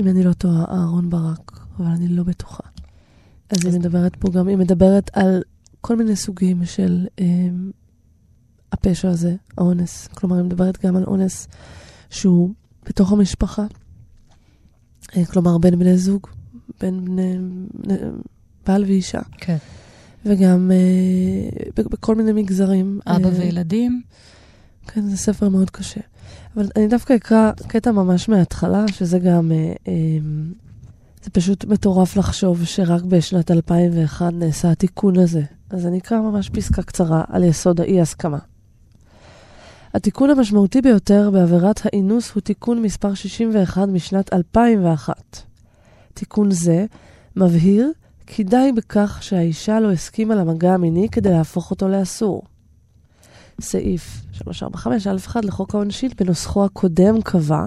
אם 0.00 0.08
אני 0.08 0.22
לא 0.24 0.32
טועה, 0.32 0.64
אהרון 0.70 1.10
ברק, 1.10 1.60
אבל 1.78 1.86
אני 1.86 2.08
לא 2.08 2.22
בטוחה. 2.22 2.62
אז 3.50 3.64
היא 3.64 3.78
מדברת 3.78 4.16
פה 4.16 4.30
גם, 4.30 4.48
היא 4.48 4.56
מדברת 4.56 5.10
על 5.12 5.42
כל 5.80 5.96
מיני 5.96 6.16
סוגים 6.16 6.64
של 6.64 7.06
אה, 7.20 7.24
הפשע 8.72 9.08
הזה, 9.08 9.34
האונס. 9.58 10.06
כלומר, 10.14 10.36
היא 10.36 10.44
מדברת 10.44 10.84
גם 10.86 10.96
על 10.96 11.04
אונס 11.04 11.48
שהוא 12.10 12.50
בתוך 12.88 13.12
המשפחה. 13.12 13.66
אה, 15.16 15.24
כלומר, 15.24 15.58
בין 15.58 15.78
בני 15.78 15.98
זוג, 15.98 16.26
בין 16.80 17.04
בני 17.04 17.38
בעל 18.66 18.84
ואישה. 18.84 19.20
כן. 19.38 19.56
וגם 20.24 20.70
אה, 20.74 21.84
בכל 21.84 22.14
מיני 22.14 22.32
מגזרים. 22.32 23.00
אבא 23.06 23.28
אה, 23.28 23.34
וילדים. 23.38 24.02
כן, 24.86 25.08
זה 25.08 25.16
ספר 25.16 25.48
מאוד 25.48 25.70
קשה. 25.70 26.00
אבל 26.56 26.68
אני 26.76 26.88
דווקא 26.88 27.16
אקרא 27.16 27.52
קטע 27.66 27.92
ממש 27.92 28.28
מההתחלה, 28.28 28.88
שזה 28.88 29.18
גם, 29.18 29.52
אה, 29.52 29.72
אה, 29.88 29.94
זה 31.22 31.30
פשוט 31.30 31.64
מטורף 31.64 32.16
לחשוב 32.16 32.64
שרק 32.64 33.02
בשנת 33.02 33.50
2001 33.50 34.32
נעשה 34.32 34.70
התיקון 34.70 35.18
הזה. 35.18 35.42
אז 35.70 35.86
אני 35.86 35.98
אקרא 35.98 36.20
ממש 36.20 36.48
פסקה 36.48 36.82
קצרה 36.82 37.24
על 37.28 37.44
יסוד 37.44 37.80
האי-הסכמה. 37.80 38.38
התיקון 39.94 40.30
המשמעותי 40.30 40.80
ביותר 40.80 41.30
בעבירת 41.30 41.80
האינוס 41.84 42.32
הוא 42.32 42.40
תיקון 42.40 42.82
מספר 42.82 43.14
61 43.14 43.88
משנת 43.88 44.32
2001. 44.32 45.42
תיקון 46.14 46.50
זה 46.50 46.86
מבהיר 47.36 47.92
כי 48.26 48.44
די 48.44 48.72
בכך 48.76 49.18
שהאישה 49.22 49.80
לא 49.80 49.92
הסכימה 49.92 50.34
למגע 50.34 50.74
המיני 50.74 51.08
כדי 51.08 51.30
להפוך 51.30 51.70
אותו 51.70 51.88
לאסור. 51.88 52.42
סעיף 53.60 54.22
345א1 54.34 55.36
לחוק 55.42 55.74
העונשין 55.74 56.10
בנוסחו 56.18 56.64
הקודם 56.64 57.22
קבע, 57.22 57.66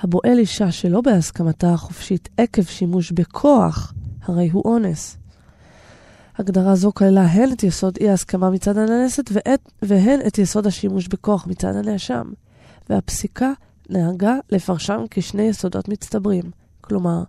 הבועל 0.00 0.38
אישה 0.38 0.72
שלא 0.72 1.00
בהסכמתה 1.00 1.72
החופשית 1.72 2.28
עקב 2.36 2.62
שימוש 2.62 3.12
בכוח, 3.12 3.94
הרי 4.22 4.48
הוא 4.48 4.62
אונס. 4.64 5.16
הגדרה 6.38 6.74
זו 6.74 6.94
כללה 6.94 7.22
הן 7.22 7.52
את 7.52 7.62
יסוד 7.62 7.96
אי 8.00 8.10
ההסכמה 8.10 8.50
מצד 8.50 8.78
הנאנסת 8.78 9.30
והן 9.82 10.20
את 10.26 10.38
יסוד 10.38 10.66
השימוש 10.66 11.08
בכוח 11.08 11.46
מצד 11.46 11.76
הנאשם. 11.76 12.32
והפסיקה 12.90 13.52
נהגה 13.90 14.34
לפרשם 14.50 15.04
כשני 15.10 15.42
יסודות 15.42 15.88
מצטברים. 15.88 16.44
כלומר, 16.80 17.22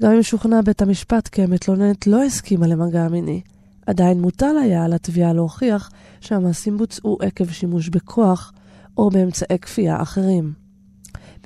גם 0.00 0.12
אם 0.12 0.22
שוכנע 0.22 0.60
בית 0.60 0.82
המשפט 0.82 1.28
כי 1.28 1.42
המתלוננת 1.42 2.06
לא 2.06 2.24
הסכימה 2.24 2.66
למגע 2.66 3.08
מיני, 3.08 3.40
עדיין 3.86 4.20
מוטל 4.20 4.56
היה 4.62 4.84
על 4.84 4.92
התביעה 4.92 5.32
להוכיח 5.32 5.90
שהמעשים 6.20 6.78
בוצעו 6.78 7.18
עקב 7.22 7.50
שימוש 7.50 7.88
בכוח 7.88 8.52
או 8.96 9.10
באמצעי 9.10 9.58
כפייה 9.58 10.02
אחרים. 10.02 10.52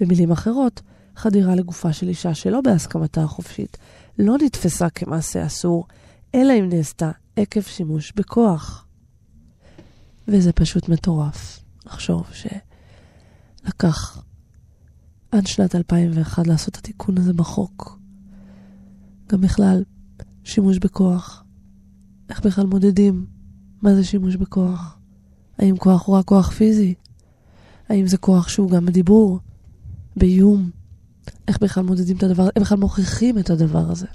במילים 0.01 0.33
אחרות, 0.33 0.83
חדירה 1.17 1.55
לגופה 1.55 1.93
של 1.93 2.09
אישה 2.09 2.35
שלא 2.35 2.61
בהסכמתה 2.61 3.23
החופשית 3.23 3.77
לא 4.19 4.37
נתפסה 4.43 4.91
כמעשה 4.91 5.47
אסור, 5.47 5.87
אלא 6.35 6.53
אם 6.59 6.69
נעשתה 6.69 7.11
עקב 7.37 7.61
שימוש 7.63 8.13
בכוח. 8.17 8.87
וזה 10.29 10.53
פשוט 10.53 10.89
מטורף 10.89 11.61
לחשוב 11.87 12.27
שלקח 13.63 14.23
עד 15.33 15.47
שנת 15.47 15.75
2001 15.75 16.47
לעשות 16.47 16.69
את 16.69 16.77
התיקון 16.77 17.19
הזה 17.19 17.33
בחוק. 17.33 18.04
גם 19.29 19.41
בכלל, 19.41 19.83
שימוש 20.45 20.79
בכוח. 20.79 21.45
איך 22.29 22.47
בכלל 22.47 22.67
מודדים 22.67 23.27
מה 23.83 23.95
זה 23.95 24.05
שימוש 24.05 24.37
בכוח? 24.37 24.99
האם 25.59 25.77
כוח 25.77 26.07
הוא 26.07 26.17
רק 26.17 26.25
כוח 26.25 26.51
פיזי? 26.51 26.95
האם 27.89 28.07
זה 28.07 28.17
כוח 28.17 28.49
שהוא 28.49 28.71
גם 28.71 28.87
בדיבור, 28.87 29.39
באיום? 30.17 30.71
איך 31.49 31.59
בכלל 31.63 31.85
מודדים 31.85 32.17
את 32.17 32.23
הדבר, 32.23 32.49
איך 32.57 32.63
בכלל 32.63 32.79
מוכיחים 32.79 33.39
את 33.39 33.51
הדבר 33.51 33.91
הזה? 33.91 34.07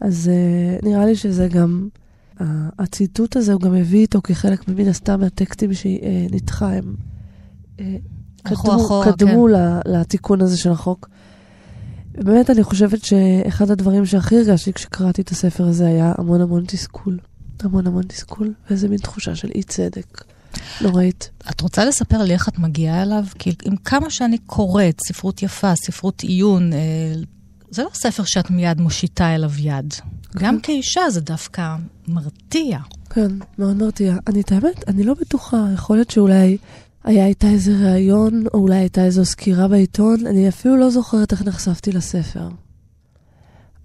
אז 0.00 0.30
uh, 0.30 0.84
נראה 0.86 1.06
לי 1.06 1.16
שזה 1.16 1.48
גם, 1.48 1.88
uh, 2.38 2.42
הציטוט 2.78 3.36
הזה 3.36 3.52
הוא 3.52 3.60
גם 3.60 3.74
הביא 3.74 4.00
איתו 4.00 4.22
כחלק 4.22 4.68
מן 4.68 4.88
הסתם 4.88 5.20
מהטקסטים 5.20 5.74
שנדחה, 5.74 6.72
הם 6.72 6.94
uh, 7.76 7.80
קדמו, 8.42 8.76
אחורה, 8.76 9.12
קדמו 9.12 9.46
כן. 9.46 9.90
לתיקון 9.90 10.40
הזה 10.40 10.58
של 10.58 10.70
החוק. 10.70 11.08
באמת, 12.14 12.50
אני 12.50 12.62
חושבת 12.62 13.04
שאחד 13.04 13.70
הדברים 13.70 14.06
שהכי 14.06 14.36
הרגשתי 14.36 14.72
כשקראתי 14.72 15.22
את 15.22 15.28
הספר 15.28 15.66
הזה 15.66 15.86
היה 15.86 16.12
המון 16.18 16.40
המון 16.40 16.64
תסכול. 16.66 17.18
המון 17.62 17.86
המון 17.86 18.02
תסכול, 18.02 18.52
ואיזה 18.70 18.88
מין 18.88 18.98
תחושה 18.98 19.34
של 19.34 19.50
אי 19.54 19.62
צדק. 19.62 20.24
נוראית. 20.80 21.30
את 21.50 21.60
רוצה 21.60 21.84
לספר 21.84 22.22
לי 22.22 22.32
איך 22.32 22.48
את 22.48 22.58
מגיעה 22.58 23.02
אליו? 23.02 23.24
כי 23.38 23.54
עם 23.64 23.76
כמה 23.76 24.10
שאני 24.10 24.38
קוראת, 24.38 25.00
ספרות 25.06 25.42
יפה, 25.42 25.74
ספרות 25.74 26.20
עיון, 26.20 26.72
אה, 26.72 26.78
זה 27.70 27.82
לא 27.82 27.88
ספר 27.94 28.24
שאת 28.24 28.50
מיד 28.50 28.80
מושיטה 28.80 29.34
אליו 29.34 29.50
יד. 29.58 29.94
כן. 30.32 30.38
גם 30.38 30.60
כאישה 30.60 31.10
זה 31.10 31.20
דווקא 31.20 31.76
מרתיע. 32.08 32.78
כן, 33.10 33.30
מאוד 33.58 33.76
מרתיע. 33.76 34.16
אני, 34.26 34.40
את 34.40 34.52
האמת, 34.52 34.88
אני 34.88 35.04
לא 35.04 35.14
בטוחה, 35.14 35.66
יכול 35.74 35.96
להיות 35.96 36.10
שאולי 36.10 36.56
היה 37.04 37.26
איתה 37.26 37.46
איזה 37.46 37.72
ראיון, 37.72 38.44
או 38.54 38.58
אולי 38.58 38.76
הייתה 38.76 39.04
איזו 39.04 39.24
סקירה 39.24 39.68
בעיתון, 39.68 40.26
אני 40.26 40.48
אפילו 40.48 40.76
לא 40.76 40.90
זוכרת 40.90 41.32
איך 41.32 41.42
נחשפתי 41.42 41.92
לספר. 41.92 42.48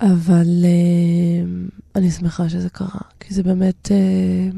אבל 0.02 0.48
uh, 0.64 1.72
אני 1.96 2.12
שמחה 2.12 2.50
שזה 2.50 2.70
קרה, 2.70 3.02
כי 3.20 3.34
זה 3.34 3.44
באמת, 3.44 3.88
uh, 3.88 4.56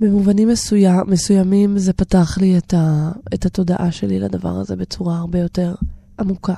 במובנים 0.00 0.48
מסוים, 0.48 1.00
מסוימים 1.06 1.78
זה 1.78 1.92
פתח 1.92 2.38
לי 2.40 2.58
את, 2.58 2.74
ה, 2.74 3.10
את 3.34 3.46
התודעה 3.46 3.92
שלי 3.92 4.20
לדבר 4.20 4.56
הזה 4.56 4.76
בצורה 4.76 5.18
הרבה 5.18 5.38
יותר 5.38 5.74
עמוקה. 6.18 6.54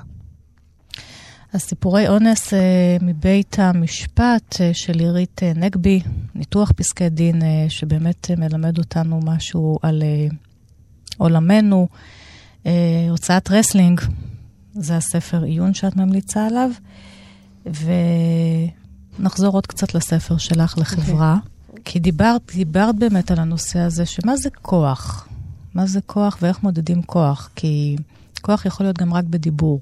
הסיפורי 1.52 2.08
אונס 2.08 2.48
uh, 2.52 2.56
מבית 3.04 3.58
המשפט 3.58 4.54
uh, 4.54 4.58
של 4.72 4.98
עירית 4.98 5.40
uh, 5.42 5.58
נגבי, 5.58 6.00
ניתוח 6.34 6.72
פסקי 6.72 7.08
דין 7.08 7.42
uh, 7.42 7.44
שבאמת 7.68 8.30
uh, 8.30 8.40
מלמד 8.40 8.78
אותנו 8.78 9.20
משהו 9.24 9.78
על 9.82 10.02
uh, 10.02 10.34
עולמנו. 11.18 11.88
Uh, 12.62 12.66
הוצאת 13.10 13.50
רסלינג, 13.50 14.00
זה 14.74 14.96
הספר 14.96 15.42
עיון 15.42 15.74
שאת 15.74 15.96
ממליצה 15.96 16.46
עליו. 16.46 16.70
ונחזור 19.18 19.54
עוד 19.54 19.66
קצת 19.66 19.94
לספר 19.94 20.38
שלך, 20.38 20.78
לחברה. 20.78 21.36
Okay. 21.42 21.68
אוקיי. 21.68 21.84
כי 21.84 21.98
דיברת, 21.98 22.52
דיברת 22.54 22.96
באמת 22.96 23.30
על 23.30 23.38
הנושא 23.38 23.78
הזה, 23.78 24.06
שמה 24.06 24.36
זה 24.36 24.50
כוח? 24.62 25.28
מה 25.74 25.86
זה 25.86 26.00
כוח 26.06 26.38
ואיך 26.42 26.62
מודדים 26.62 27.02
כוח? 27.02 27.50
כי 27.56 27.96
כוח 28.42 28.66
יכול 28.66 28.86
להיות 28.86 28.98
גם 28.98 29.14
רק 29.14 29.24
בדיבור. 29.24 29.80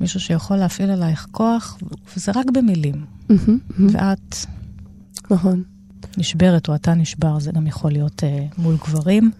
מישהו 0.00 0.20
שיכול 0.20 0.56
להפעיל 0.56 0.90
עלייך 0.90 1.26
כוח, 1.30 1.78
וזה 2.16 2.32
רק 2.34 2.46
במילים. 2.54 3.04
ואת... 3.92 4.36
נכון. 5.30 5.62
נשברת, 6.18 6.68
או 6.68 6.74
אתה 6.74 6.94
נשבר, 6.94 7.38
זה 7.38 7.52
גם 7.52 7.66
יכול 7.66 7.92
להיות 7.92 8.22
uh, 8.22 8.60
מול 8.60 8.76
גברים. 8.76 9.30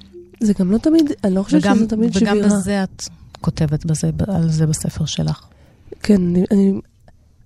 זה 0.43 0.53
גם 0.59 0.73
לא 0.73 0.79
תמיד, 0.79 1.13
אני 1.25 1.35
לא 1.35 1.43
חושבת 1.43 1.63
שזה 1.63 1.87
תמיד 1.87 2.11
וגם 2.17 2.21
שבירה. 2.21 2.47
וגם 2.47 2.59
בזה 2.59 2.83
את 2.83 3.03
כותבת 3.41 3.85
בזה, 3.85 4.11
על 4.29 4.51
זה 4.51 4.67
בספר 4.67 5.05
שלך. 5.05 5.47
כן, 6.03 6.23
אני, 6.23 6.45
אני, 6.51 6.73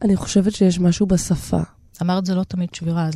אני 0.02 0.16
חושבת 0.16 0.54
שיש 0.54 0.80
משהו 0.80 1.06
בשפה. 1.06 1.60
אמרת 2.02 2.26
זה 2.26 2.34
לא 2.34 2.44
תמיד 2.44 2.74
שבירה, 2.74 3.06
אז 3.06 3.14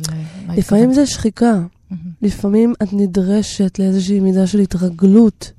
לפעמים 0.49 0.93
זה 0.93 1.05
שחיקה. 1.05 1.53
Mm-hmm. 1.91 1.95
לפעמים 2.21 2.73
את 2.83 2.93
נדרשת 2.93 3.79
לאיזושהי 3.79 4.19
מידה 4.19 4.47
של 4.47 4.59
התרגלות 4.59 5.51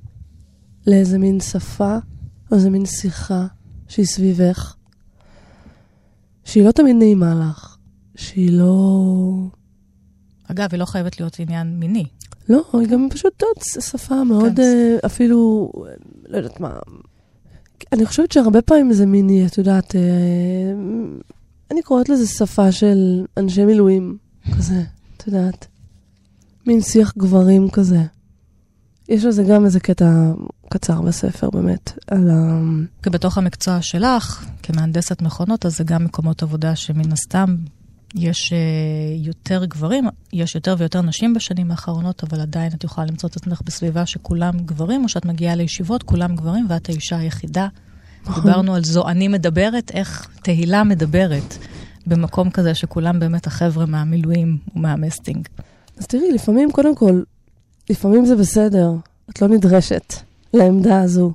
לאיזה 0.87 1.17
מין 1.17 1.39
שפה 1.39 1.97
או 2.51 2.55
איזה 2.57 2.69
מין 2.69 2.85
שיחה 2.85 3.47
שהיא 3.87 4.05
סביבך, 4.05 4.75
שהיא 6.43 6.63
לא 6.63 6.71
תמיד 6.71 6.95
נעימה 6.95 7.35
לך, 7.35 7.77
שהיא 8.15 8.51
לא... 8.51 9.47
אגב, 10.47 10.69
היא 10.71 10.79
לא 10.79 10.85
חייבת 10.85 11.19
להיות 11.19 11.39
עניין 11.39 11.79
מיני. 11.79 12.05
לא, 12.49 12.63
היא 12.73 12.87
גם 12.87 13.07
פשוט 13.09 13.43
עוד 13.43 13.81
שפה 13.81 14.23
מאוד, 14.23 14.55
כן. 14.55 14.61
אה, 14.61 14.97
אפילו, 15.05 15.71
לא 16.27 16.37
יודעת 16.37 16.59
מה, 16.59 16.73
אני 17.93 18.05
חושבת 18.05 18.31
שהרבה 18.31 18.61
פעמים 18.61 18.93
זה 18.93 19.05
מיני, 19.05 19.45
את 19.45 19.57
יודעת, 19.57 19.95
אה, 19.95 20.01
אני 21.71 21.81
קוראת 21.81 22.09
לזה 22.09 22.27
שפה 22.27 22.71
של 22.71 23.25
אנשי 23.37 23.65
מילואים, 23.65 24.17
כזה, 24.57 24.83
את 25.17 25.27
יודעת. 25.27 25.67
מין 26.67 26.81
שיח 26.81 27.13
גברים 27.17 27.69
כזה. 27.69 28.03
יש 29.09 29.25
לזה 29.25 29.43
גם 29.43 29.65
איזה 29.65 29.79
קטע 29.79 30.31
קצר 30.69 31.01
בספר, 31.01 31.49
באמת, 31.49 31.91
על 32.07 32.29
ה... 32.29 32.61
כי 33.03 33.09
בתוך 33.09 33.37
המקצוע 33.37 33.81
שלך, 33.81 34.45
כמהנדסת 34.63 35.21
מכונות, 35.21 35.65
אז 35.65 35.77
זה 35.77 35.83
גם 35.83 36.05
מקומות 36.05 36.43
עבודה 36.43 36.75
שמן 36.75 37.11
הסתם 37.11 37.55
יש 38.15 38.53
uh, 38.53 39.25
יותר 39.27 39.65
גברים, 39.65 40.07
יש 40.33 40.55
יותר 40.55 40.75
ויותר 40.77 41.01
נשים 41.01 41.33
בשנים 41.33 41.71
האחרונות, 41.71 42.23
אבל 42.23 42.41
עדיין 42.41 42.71
את 42.75 42.83
יכולה 42.83 43.07
למצוא 43.07 43.29
את 43.29 43.35
עצמך 43.35 43.61
בסביבה 43.65 44.05
שכולם 44.05 44.57
גברים, 44.57 45.03
או 45.03 45.09
שאת 45.09 45.25
מגיעה 45.25 45.55
לישיבות, 45.55 46.03
כולם 46.03 46.35
גברים, 46.35 46.65
ואת 46.69 46.89
האישה 46.89 47.17
היחידה. 47.17 47.67
נכון. 48.23 48.43
דיברנו 48.43 48.75
על 48.75 48.83
זו 48.83 49.07
אני 49.07 49.27
מדברת, 49.27 49.91
איך 49.91 50.27
תהילה 50.43 50.83
מדברת 50.83 51.57
במקום 52.07 52.49
כזה 52.49 52.75
שכולם 52.75 53.19
באמת 53.19 53.47
החבר'ה 53.47 53.85
מהמילואים 53.85 54.57
ומהמסטינג. 54.75 55.47
אז 55.97 56.07
תראי, 56.07 56.31
לפעמים, 56.31 56.71
קודם 56.71 56.95
כל, 56.95 57.21
לפעמים 57.89 58.25
זה 58.25 58.35
בסדר, 58.35 58.91
את 59.29 59.41
לא 59.41 59.47
נדרשת 59.47 60.13
לעמדה 60.53 61.01
הזו. 61.01 61.31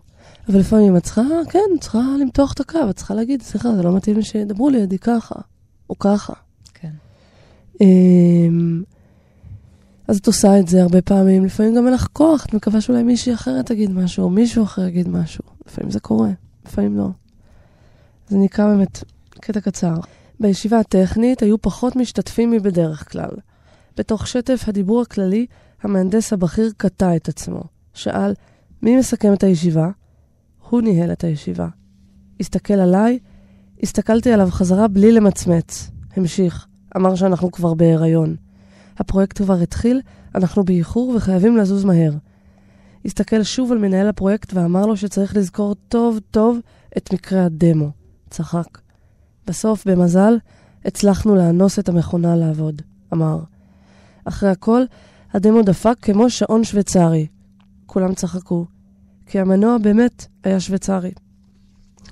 אבל 0.48 0.58
לפעמים 0.58 0.96
את 0.96 1.02
צריכה, 1.02 1.22
כן, 1.50 1.78
צריכה 1.80 1.98
למתוח 2.20 2.52
את 2.52 2.60
הקו, 2.60 2.90
את 2.90 2.96
צריכה 2.96 3.14
להגיד, 3.14 3.42
סליחה, 3.42 3.76
זה 3.76 3.82
לא 3.82 3.96
מתאים 3.96 4.16
לי 4.16 4.22
שידברו 4.22 4.70
לידי 4.70 4.98
ככה, 4.98 5.34
או 5.90 5.98
ככה. 5.98 6.32
אמ, 7.80 8.82
אז 10.08 10.18
את 10.18 10.26
עושה 10.26 10.58
את 10.58 10.68
זה 10.68 10.82
הרבה 10.82 11.02
פעמים, 11.02 11.44
לפעמים 11.44 11.74
גם 11.74 11.86
אין 11.86 11.94
לך 11.94 12.06
כוח, 12.12 12.46
את 12.46 12.54
מקווה 12.54 12.80
שאולי 12.80 13.02
מישהי 13.02 13.34
אחרת 13.34 13.66
תגיד 13.66 13.90
משהו, 13.90 14.24
או 14.24 14.30
מישהו 14.30 14.64
אחר 14.64 14.86
יגיד 14.86 15.08
משהו. 15.08 15.44
לפעמים 15.66 15.90
זה 15.90 16.00
קורה. 16.00 16.30
לפעמים 16.66 16.96
לא. 16.96 17.08
זה 18.28 18.38
נקרא 18.38 18.66
באמת 18.66 19.04
קטע 19.40 19.60
קצר. 19.60 19.94
בישיבה 20.40 20.78
הטכנית 20.78 21.42
היו 21.42 21.62
פחות 21.62 21.96
משתתפים 21.96 22.50
מבדרך 22.50 23.12
כלל. 23.12 23.30
בתוך 23.96 24.26
שטף 24.26 24.64
הדיבור 24.66 25.02
הכללי, 25.02 25.46
המהנדס 25.82 26.32
הבכיר 26.32 26.72
קטע 26.76 27.16
את 27.16 27.28
עצמו. 27.28 27.62
שאל, 27.94 28.34
מי 28.82 28.96
מסכם 28.96 29.32
את 29.32 29.42
הישיבה? 29.42 29.90
הוא 30.68 30.80
ניהל 30.80 31.12
את 31.12 31.24
הישיבה. 31.24 31.68
הסתכל 32.40 32.74
עליי, 32.74 33.18
הסתכלתי 33.82 34.32
עליו 34.32 34.48
חזרה 34.50 34.88
בלי 34.88 35.12
למצמץ. 35.12 35.90
המשיך, 36.16 36.66
אמר 36.98 37.14
שאנחנו 37.14 37.50
כבר 37.52 37.74
בהיריון. 37.74 38.36
הפרויקט 38.98 39.38
כבר 39.38 39.54
התחיל, 39.54 40.00
אנחנו 40.34 40.64
באיחור 40.64 41.14
וחייבים 41.16 41.56
לזוז 41.56 41.84
מהר. 41.84 42.12
הסתכל 43.04 43.42
שוב 43.42 43.72
על 43.72 43.78
מנהל 43.78 44.08
הפרויקט 44.08 44.54
ואמר 44.54 44.86
לו 44.86 44.96
שצריך 44.96 45.36
לזכור 45.36 45.74
טוב 45.88 46.18
טוב 46.30 46.58
את 46.96 47.12
מקרה 47.12 47.44
הדמו. 47.44 47.90
צחק. 48.30 48.78
בסוף, 49.46 49.86
במזל, 49.86 50.34
הצלחנו 50.84 51.34
לאנוס 51.34 51.78
את 51.78 51.88
המכונה 51.88 52.36
לעבוד, 52.36 52.82
אמר. 53.12 53.38
אחרי 54.24 54.50
הכל, 54.50 54.82
הדמו 55.32 55.62
דפק 55.62 55.96
כמו 56.02 56.30
שעון 56.30 56.64
שוויצרי. 56.64 57.26
כולם 57.86 58.14
צחקו, 58.14 58.66
כי 59.26 59.40
המנוע 59.40 59.78
באמת 59.78 60.26
היה 60.44 60.60
שוויצרי. 60.60 61.12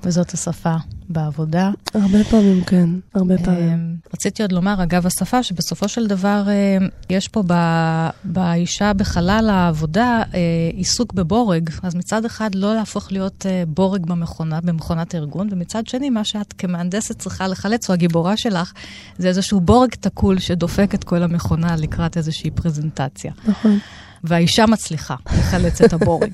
וזאת 0.05 0.31
השפה 0.31 0.77
בעבודה. 1.09 1.71
הרבה 1.95 2.25
פעמים, 2.25 2.65
כן, 2.65 2.89
הרבה 3.15 3.39
פעמים. 3.39 3.73
אמ, 3.73 3.97
רציתי 4.15 4.43
עוד 4.43 4.53
לומר, 4.53 4.83
אגב 4.83 5.07
השפה, 5.07 5.43
שבסופו 5.43 5.89
של 5.89 6.07
דבר 6.07 6.43
אמ, 6.49 6.89
יש 7.11 7.29
פה 7.29 7.43
ב- 7.47 8.09
באישה 8.25 8.93
בחלל 8.93 9.49
העבודה 9.53 10.23
אה, 10.35 10.41
עיסוק 10.73 11.13
בבורג. 11.13 11.71
אז 11.83 11.95
מצד 11.95 12.25
אחד 12.25 12.55
לא 12.55 12.75
להפוך 12.75 13.13
להיות 13.13 13.47
אה, 13.47 13.63
בורג 13.69 14.07
במכונה, 14.07 14.61
במכונת 14.61 15.15
הארגון, 15.15 15.49
ומצד 15.51 15.87
שני, 15.87 16.11
מה 16.11 16.25
שאת 16.25 16.53
כמהנדסת 16.59 17.19
צריכה 17.19 17.49
לחלץ, 17.49 17.89
או 17.89 17.95
הגיבורה 17.95 18.37
שלך, 18.37 18.73
זה 19.19 19.29
איזשהו 19.29 19.61
בורג 19.61 19.91
תקול 19.91 20.39
שדופק 20.39 20.95
את 20.95 21.05
כל 21.05 21.23
המכונה 21.23 21.77
לקראת 21.77 22.17
איזושהי 22.17 22.51
פרזנטציה. 22.51 23.33
נכון. 23.49 23.79
והאישה 24.25 24.67
מצליחה 24.67 25.17
לחלץ 25.39 25.83
את 25.83 25.93
הבורג. 25.93 26.33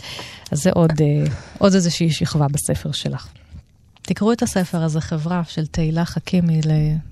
אז 0.52 0.62
זה 0.62 0.70
עוד, 0.74 0.92
אה, 1.00 1.32
עוד 1.58 1.74
איזושהי 1.74 2.10
שכבה 2.10 2.46
בספר 2.48 2.92
שלך. 2.92 3.28
תקראו 4.10 4.32
את 4.32 4.42
הספר 4.42 4.82
הזה, 4.82 5.00
חברה 5.00 5.42
של 5.44 5.66
תהילה 5.66 6.04
חכימי, 6.04 6.60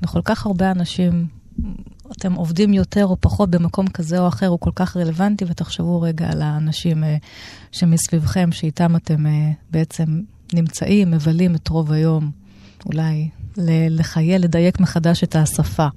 לכל 0.02 0.20
כך 0.24 0.46
הרבה 0.46 0.70
אנשים. 0.70 1.26
אתם 2.12 2.34
עובדים 2.34 2.74
יותר 2.74 3.06
או 3.06 3.16
פחות 3.20 3.50
במקום 3.50 3.88
כזה 3.88 4.20
או 4.20 4.28
אחר, 4.28 4.46
הוא 4.46 4.58
כל 4.60 4.70
כך 4.74 4.96
רלוונטי, 4.96 5.44
ותחשבו 5.48 6.00
רגע 6.00 6.30
על 6.30 6.42
האנשים 6.42 7.04
אה, 7.04 7.16
שמסביבכם, 7.72 8.52
שאיתם 8.52 8.96
אתם 8.96 9.26
אה, 9.26 9.50
בעצם 9.70 10.20
נמצאים, 10.54 11.10
מבלים 11.10 11.54
את 11.54 11.68
רוב 11.68 11.92
היום, 11.92 12.30
אולי 12.86 13.28
ל- 13.56 14.00
לחייל, 14.00 14.42
לדייק 14.42 14.80
מחדש 14.80 15.24
את 15.24 15.36
השפה. 15.36 15.88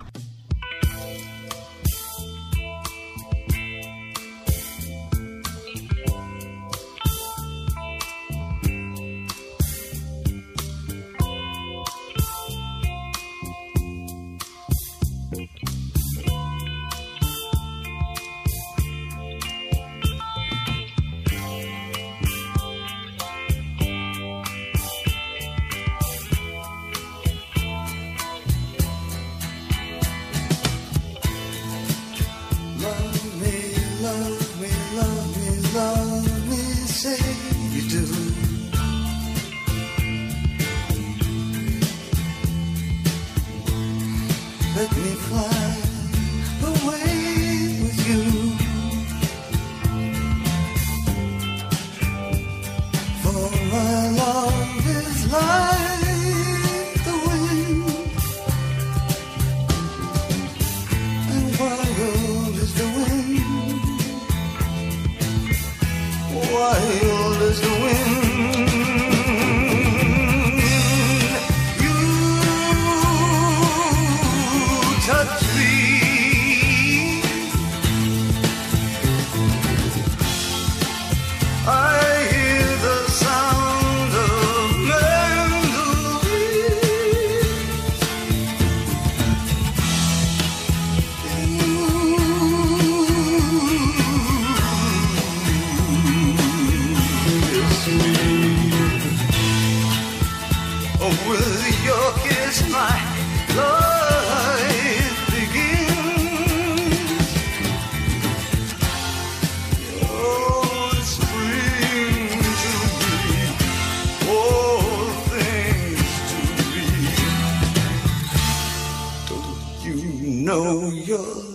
yo 121.11 121.50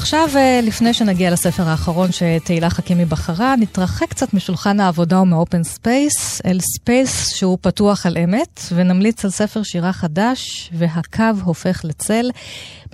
ועכשיו, 0.00 0.28
אה, 0.36 0.60
לפני 0.62 0.94
שנגיע 0.94 1.30
לספר 1.30 1.62
האחרון 1.62 2.08
שתהילה 2.12 2.70
חכימי 2.70 3.04
בחרה, 3.04 3.54
נתרחק 3.56 4.08
קצת 4.08 4.34
משולחן 4.34 4.80
העבודה 4.80 5.20
ומ 5.20 5.34
open 5.34 5.62
space 5.62 6.42
אל 6.46 6.58
space 6.60 7.36
שהוא 7.36 7.58
פתוח 7.60 8.06
על 8.06 8.18
אמת, 8.18 8.60
ונמליץ 8.74 9.24
על 9.24 9.30
ספר 9.30 9.62
שירה 9.62 9.92
חדש, 9.92 10.70
והקו 10.72 11.42
הופך 11.44 11.84
לצל. 11.84 12.30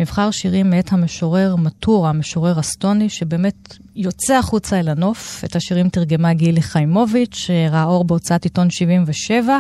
מבחר 0.00 0.30
שירים 0.30 0.70
מאת 0.70 0.92
המשורר 0.92 1.56
מטורה, 1.56 2.10
המשורר 2.10 2.60
אסטוני, 2.60 3.08
שבאמת 3.08 3.76
יוצא 3.96 4.34
החוצה 4.34 4.80
אל 4.80 4.88
הנוף. 4.88 5.44
את 5.44 5.56
השירים 5.56 5.88
תרגמה 5.88 6.34
גילי 6.34 6.62
חיימוביץ', 6.62 7.34
שראה 7.34 7.84
אור 7.84 8.04
בהוצאת 8.04 8.44
עיתון 8.44 8.70
77. 8.70 9.58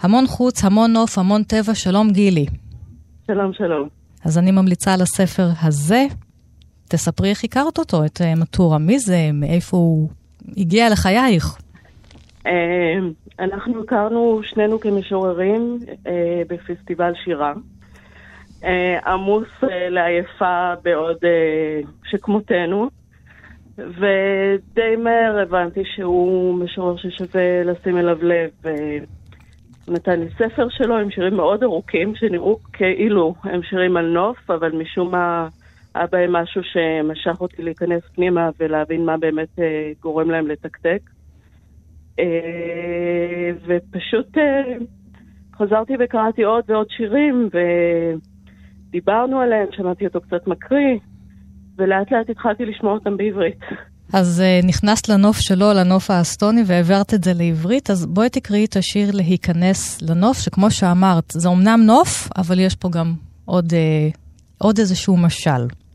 המון 0.00 0.26
חוץ, 0.26 0.64
המון 0.64 0.92
נוף, 0.92 1.18
המון 1.18 1.42
טבע. 1.42 1.74
שלום 1.74 2.10
גילי. 2.10 2.46
שלום, 3.26 3.52
שלום. 3.52 3.88
אז 4.24 4.38
אני 4.38 4.50
ממליצה 4.50 4.94
על 4.94 5.02
הספר 5.02 5.48
הזה, 5.62 6.06
תספרי 6.88 7.30
איך 7.30 7.44
הכרת 7.44 7.78
אותו, 7.78 8.04
את 8.04 8.20
אה, 8.20 8.34
מטורה. 8.34 8.78
מי 8.78 8.98
זה? 8.98 9.16
מאיפה 9.32 9.76
הוא 9.76 10.08
הגיע 10.56 10.90
לחייך? 10.90 11.58
אה, 12.46 12.98
אנחנו 13.38 13.82
הכרנו 13.82 14.40
שנינו 14.42 14.80
כמשוררים 14.80 15.78
אה, 16.06 16.42
בפסטיבל 16.48 17.12
שירה. 17.24 17.52
עמוס 19.06 19.48
לעייפה 19.90 20.72
בעוד 20.82 21.16
שכמותנו, 22.04 22.88
ודי 23.78 24.96
מהר 24.98 25.38
הבנתי 25.42 25.80
שהוא 25.84 26.54
משורר 26.54 26.96
ששווה 26.96 27.62
לשים 27.64 27.98
אליו 27.98 28.16
לב. 28.22 28.50
נתן 29.88 30.20
לי 30.20 30.26
ספר 30.38 30.68
שלו 30.70 30.98
עם 30.98 31.10
שירים 31.10 31.34
מאוד 31.34 31.62
ארוכים, 31.62 32.14
שנראו 32.14 32.58
כאילו 32.72 33.34
הם 33.44 33.62
שירים 33.62 33.96
על 33.96 34.06
נוף, 34.06 34.50
אבל 34.50 34.72
משום 34.72 35.10
מה 35.10 35.48
היה 35.96 36.06
בהם 36.06 36.32
משהו 36.32 36.60
שמשך 36.64 37.40
אותי 37.40 37.62
להיכנס 37.62 38.02
פנימה 38.14 38.50
ולהבין 38.60 39.04
מה 39.04 39.16
באמת 39.16 39.58
אה, 39.58 39.92
גורם 40.02 40.30
להם 40.30 40.46
לתקתק. 40.46 41.00
אה, 42.18 43.50
ופשוט 43.66 44.38
אה, 44.38 44.76
חזרתי 45.58 45.92
וקראתי 46.00 46.42
עוד 46.42 46.64
ועוד 46.68 46.86
שירים, 46.96 47.48
ודיברנו 48.88 49.40
עליהם, 49.40 49.66
שמעתי 49.72 50.06
אותו 50.06 50.20
קצת 50.20 50.46
מקריא, 50.46 50.98
ולאט 51.78 52.12
לאט 52.12 52.30
התחלתי 52.30 52.64
לשמוע 52.64 52.92
אותם 52.92 53.16
בעברית. 53.16 53.58
אז 54.12 54.42
נכנסת 54.64 55.08
לנוף 55.08 55.36
שלו, 55.40 55.66
לנוף 55.72 56.10
האסטוני, 56.10 56.62
והעברת 56.66 57.14
את 57.14 57.24
זה 57.24 57.32
לעברית, 57.34 57.90
אז 57.90 58.06
בואי 58.06 58.28
תקראי 58.28 58.64
את 58.64 58.76
השיר 58.76 59.10
להיכנס 59.14 60.02
לנוף, 60.02 60.38
שכמו 60.38 60.70
שאמרת, 60.70 61.30
זה 61.32 61.48
אומנם 61.48 61.80
נוף, 61.86 62.28
אבל 62.36 62.58
יש 62.58 62.74
פה 62.74 62.88
גם 62.92 63.14
עוד, 63.44 63.72
עוד 64.58 64.78
איזשהו 64.78 65.16
משל. 65.16 65.85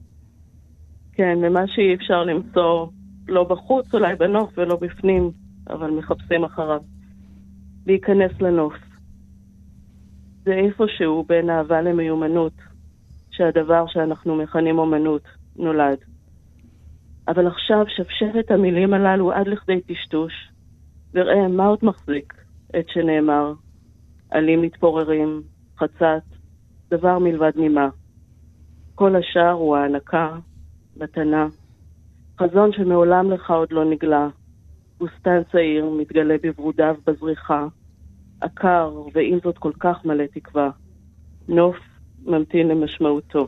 כן, 1.14 1.38
ומה 1.44 1.68
שאי 1.68 1.96
אפשר 1.96 2.24
למצוא 2.24 2.88
לא 3.28 3.44
בחוץ, 3.44 3.94
אולי 3.94 4.16
בנוף 4.16 4.58
ולא 4.58 4.76
בפנים, 4.82 5.32
אבל 5.70 5.92
מחפשים 5.92 6.44
אחריו. 6.44 6.82
להיכנס 7.88 8.32
לנוף. 8.42 8.74
זה 10.44 10.54
איפשהו 10.54 11.26
בין 11.28 11.50
אהבה 11.50 11.82
למיומנות, 11.82 12.54
שהדבר 13.32 13.84
שאנחנו 13.88 14.36
מכנים 14.36 14.80
אומנות 14.80 15.22
נולד. 15.56 15.98
אבל 17.28 17.48
עכשיו 17.48 17.86
שפשרת 17.88 18.52
המילים 18.52 18.94
הללו 18.94 19.32
עד 19.32 19.48
לכדי 19.48 19.82
טשטוש, 19.82 20.34
וראה 21.14 21.48
מה 21.48 21.66
עוד 21.66 21.80
מחזיק 21.84 22.34
את 22.80 22.90
שנאמר, 22.90 23.54
עלים 24.32 24.62
מתפוררים, 24.62 25.42
חצת, 25.78 26.24
דבר 26.90 27.20
מלבד 27.20 27.52
נימה. 27.56 27.90
כל 28.96 29.16
השאר 29.16 29.52
הוא 29.52 29.78
הענקה, 29.78 30.38
מתנה, 30.98 31.48
חזון 32.40 32.74
שמעולם 32.74 33.32
לך 33.32 33.52
עוד 33.52 33.72
לא 33.72 33.86
נגלה, 33.86 34.28
בוסתן 34.98 35.42
צעיר 35.52 35.90
מתגלה 35.90 36.36
בברודיו 36.44 36.96
בזריחה, 37.08 37.66
עקר 38.42 38.92
ועם 39.14 39.40
זאת 39.44 39.58
כל 39.58 39.72
כך 39.80 40.06
מלא 40.06 40.24
תקווה, 40.34 40.70
נוף 41.48 41.76
ממתין 42.26 42.68
למשמעותו, 42.68 43.48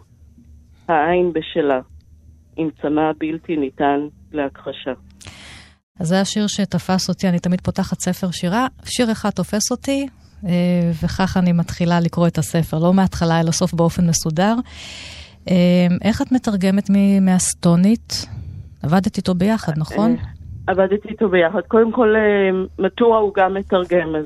העין 0.87 1.33
בשלה, 1.33 1.79
עם 2.55 2.69
צמא 2.81 3.11
בלתי 3.17 3.57
ניתן 3.57 3.99
להכחשה. 4.31 4.93
אז 5.99 6.07
זה 6.07 6.21
השיר 6.21 6.47
שתפס 6.47 7.09
אותי, 7.09 7.29
אני 7.29 7.39
תמיד 7.39 7.61
פותחת 7.61 7.99
ספר 7.99 8.31
שירה, 8.31 8.67
שיר 8.85 9.11
אחד 9.11 9.29
תופס 9.29 9.71
אותי, 9.71 10.07
אה, 10.45 10.91
וככה 11.03 11.39
אני 11.39 11.51
מתחילה 11.51 11.99
לקרוא 11.99 12.27
את 12.27 12.37
הספר, 12.37 12.79
לא 12.79 12.93
מההתחלה 12.93 13.39
אלא 13.39 13.51
סוף 13.51 13.73
באופן 13.73 14.07
מסודר. 14.07 14.55
אה, 15.49 15.87
איך 16.01 16.21
את 16.21 16.31
מתרגמת 16.31 16.89
מהסטונית? 17.21 18.25
עבדת 18.83 19.17
איתו 19.17 19.33
ביחד, 19.33 19.73
נכון? 19.77 20.15
עבדתי 20.67 21.09
איתו 21.09 21.29
ביחד. 21.29 21.61
קודם 21.67 21.91
כל, 21.91 22.15
אה, 22.15 22.49
מטורה 22.79 23.17
הוא 23.17 23.33
גם 23.35 23.53
מתרגם, 23.53 24.15
אז 24.15 24.25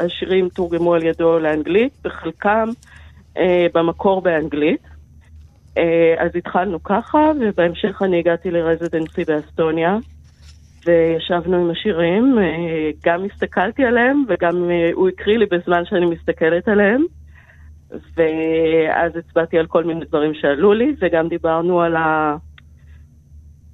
השירים 0.00 0.48
תורגמו 0.48 0.94
על 0.94 1.02
ידו 1.02 1.38
לאנגלית, 1.38 1.92
וחלקם 2.04 2.68
במקור 3.74 4.22
באנגלית. 4.22 4.80
אז 6.18 6.30
התחלנו 6.34 6.82
ככה, 6.82 7.18
ובהמשך 7.40 8.02
אני 8.02 8.18
הגעתי 8.18 8.50
לרזידנסי 8.50 9.24
באסטוניה. 9.24 9.96
וישבנו 10.86 11.56
עם 11.56 11.70
השירים, 11.70 12.38
גם 13.06 13.24
הסתכלתי 13.24 13.84
עליהם 13.84 14.24
וגם 14.28 14.70
הוא 14.92 15.08
הקריא 15.08 15.38
לי 15.38 15.46
בזמן 15.46 15.82
שאני 15.84 16.06
מסתכלת 16.06 16.68
עליהם. 16.68 17.04
ואז 17.90 19.16
הצבעתי 19.16 19.58
על 19.58 19.66
כל 19.66 19.84
מיני 19.84 20.04
דברים 20.04 20.34
שעלו 20.34 20.72
לי, 20.72 20.94
וגם 20.98 21.28
דיברנו 21.28 21.80
על 21.80 21.94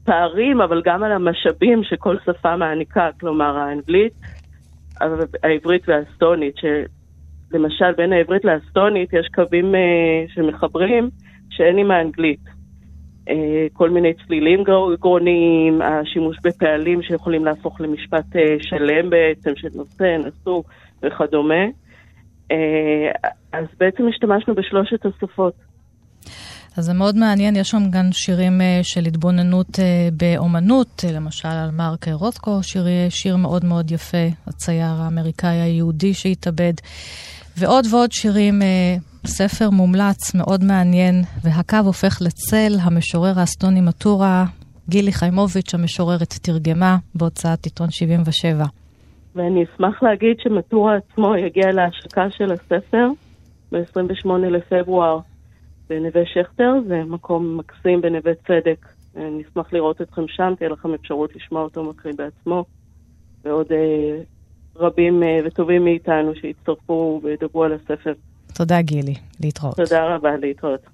הפערים, 0.02 0.60
אבל 0.60 0.82
גם 0.84 1.02
על 1.02 1.12
המשאבים 1.12 1.84
שכל 1.84 2.16
שפה 2.26 2.56
מעניקה, 2.56 3.10
כלומר 3.20 3.58
האנגלית, 3.58 4.12
העברית 5.42 5.88
והאסטונית, 5.88 6.54
שלמשל 6.56 7.92
בין 7.96 8.12
העברית 8.12 8.44
לאסטונית 8.44 9.12
יש 9.12 9.28
קווים 9.34 9.74
שמחברים 10.34 11.10
שאין 11.50 11.78
עם 11.78 11.90
האנגלית. 11.90 12.40
כל 13.72 13.90
מיני 13.90 14.12
צלילים 14.26 14.64
גרוניים, 15.00 15.82
השימוש 15.82 16.36
בפעלים 16.44 17.02
שיכולים 17.02 17.44
להפוך 17.44 17.80
למשפט 17.80 18.24
שלם 18.58 19.10
בעצם, 19.10 19.50
של 19.56 19.68
נושא, 19.74 20.16
נשוא 20.18 20.62
וכדומה. 21.02 21.64
אז 23.52 23.64
בעצם 23.80 24.02
השתמשנו 24.08 24.54
בשלושת 24.54 25.06
השפות. 25.06 25.54
אז 26.76 26.84
זה 26.84 26.92
מאוד 26.92 27.16
מעניין, 27.16 27.56
יש 27.56 27.70
שם 27.70 27.90
גם 27.90 28.12
שירים 28.12 28.60
של 28.82 29.04
התבוננות 29.06 29.78
באומנות, 30.12 31.04
למשל 31.14 31.48
על 31.48 31.70
מרק 31.70 32.08
רוטקו, 32.08 32.62
שיר, 32.62 32.86
שיר 33.08 33.36
מאוד 33.36 33.64
מאוד 33.64 33.90
יפה, 33.90 34.26
הצייר 34.46 34.92
האמריקאי 34.98 35.60
היהודי 35.60 36.14
שהתאבד, 36.14 36.72
ועוד 37.56 37.84
ועוד 37.90 38.12
שירים, 38.12 38.62
ספר 39.26 39.70
מומלץ, 39.70 40.34
מאוד 40.34 40.64
מעניין, 40.64 41.22
והקו 41.42 41.76
הופך 41.76 42.18
לצל, 42.22 42.76
המשורר 42.80 43.38
האסטוני 43.40 43.80
מטורה, 43.80 44.44
גילי 44.88 45.12
חיימוביץ', 45.12 45.74
המשוררת, 45.74 46.34
תרגמה 46.42 46.96
בהוצאת 47.14 47.64
עיתון 47.64 47.90
77. 47.90 48.64
ואני 49.34 49.64
אשמח 49.64 50.02
להגיד 50.02 50.36
שמטורה 50.40 50.96
עצמו 50.96 51.36
יגיע 51.36 51.72
להשקה 51.72 52.30
של 52.30 52.52
הספר 52.52 53.08
ב-28 53.72 54.28
לפברואר 54.28 55.18
בנווה 55.88 56.22
שכטר, 56.26 56.72
זה 56.88 57.02
מקום 57.06 57.58
מקסים 57.58 58.00
בנווה 58.00 58.32
צדק. 58.34 58.86
אני 59.16 59.42
אשמח 59.50 59.72
לראות 59.72 60.02
אתכם 60.02 60.22
שם, 60.28 60.54
תהיה 60.58 60.70
לכם 60.70 60.94
אפשרות 60.94 61.36
לשמוע 61.36 61.62
אותו 61.62 61.84
מקריא 61.84 62.14
בעצמו, 62.16 62.64
ועוד 63.44 63.66
אה, 63.72 64.22
רבים 64.76 65.22
אה, 65.22 65.38
וטובים 65.44 65.84
מאיתנו 65.84 66.34
שיצטרפו 66.34 67.20
וידברו 67.22 67.64
על 67.64 67.72
הספר. 67.72 68.12
תודה 68.54 68.82
גילי, 68.82 69.14
להתראות. 69.40 69.76
תודה 69.76 70.14
רבה, 70.14 70.36
להתראות. 70.36 70.86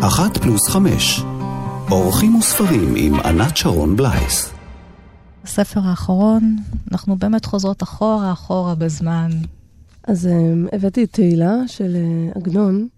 אחת 0.00 0.36
פלוס 0.42 0.68
חמש, 0.68 1.20
אורחים 1.90 2.34
וספרים 2.34 2.94
עם 2.96 3.20
ענת 3.24 3.56
שרון 3.56 3.96
בלייס. 3.96 4.61
הספר 5.44 5.80
האחרון, 5.80 6.56
אנחנו 6.92 7.16
באמת 7.16 7.44
חוזרות 7.44 7.82
אחורה, 7.82 8.32
אחורה 8.32 8.74
בזמן. 8.74 9.30
אז 10.04 10.26
um, 10.26 10.76
הבאתי 10.76 11.04
את 11.04 11.12
תהילה 11.12 11.54
של 11.66 11.96
uh, 12.34 12.38
עגנון, 12.38 12.88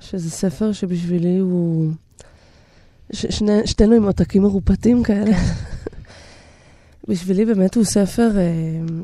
שזה 0.00 0.30
ספר 0.30 0.72
שבשבילי 0.72 1.38
הוא... 1.38 1.92
ש- 3.12 3.26
שני, 3.26 3.66
שתינו 3.66 3.94
עם 3.94 4.04
עותקים 4.04 4.42
מרופטים 4.42 5.02
כאלה. 5.02 5.36
בשבילי 7.08 7.44
באמת 7.44 7.74
הוא 7.74 7.84
ספר 7.84 8.30
uh, 8.30 9.02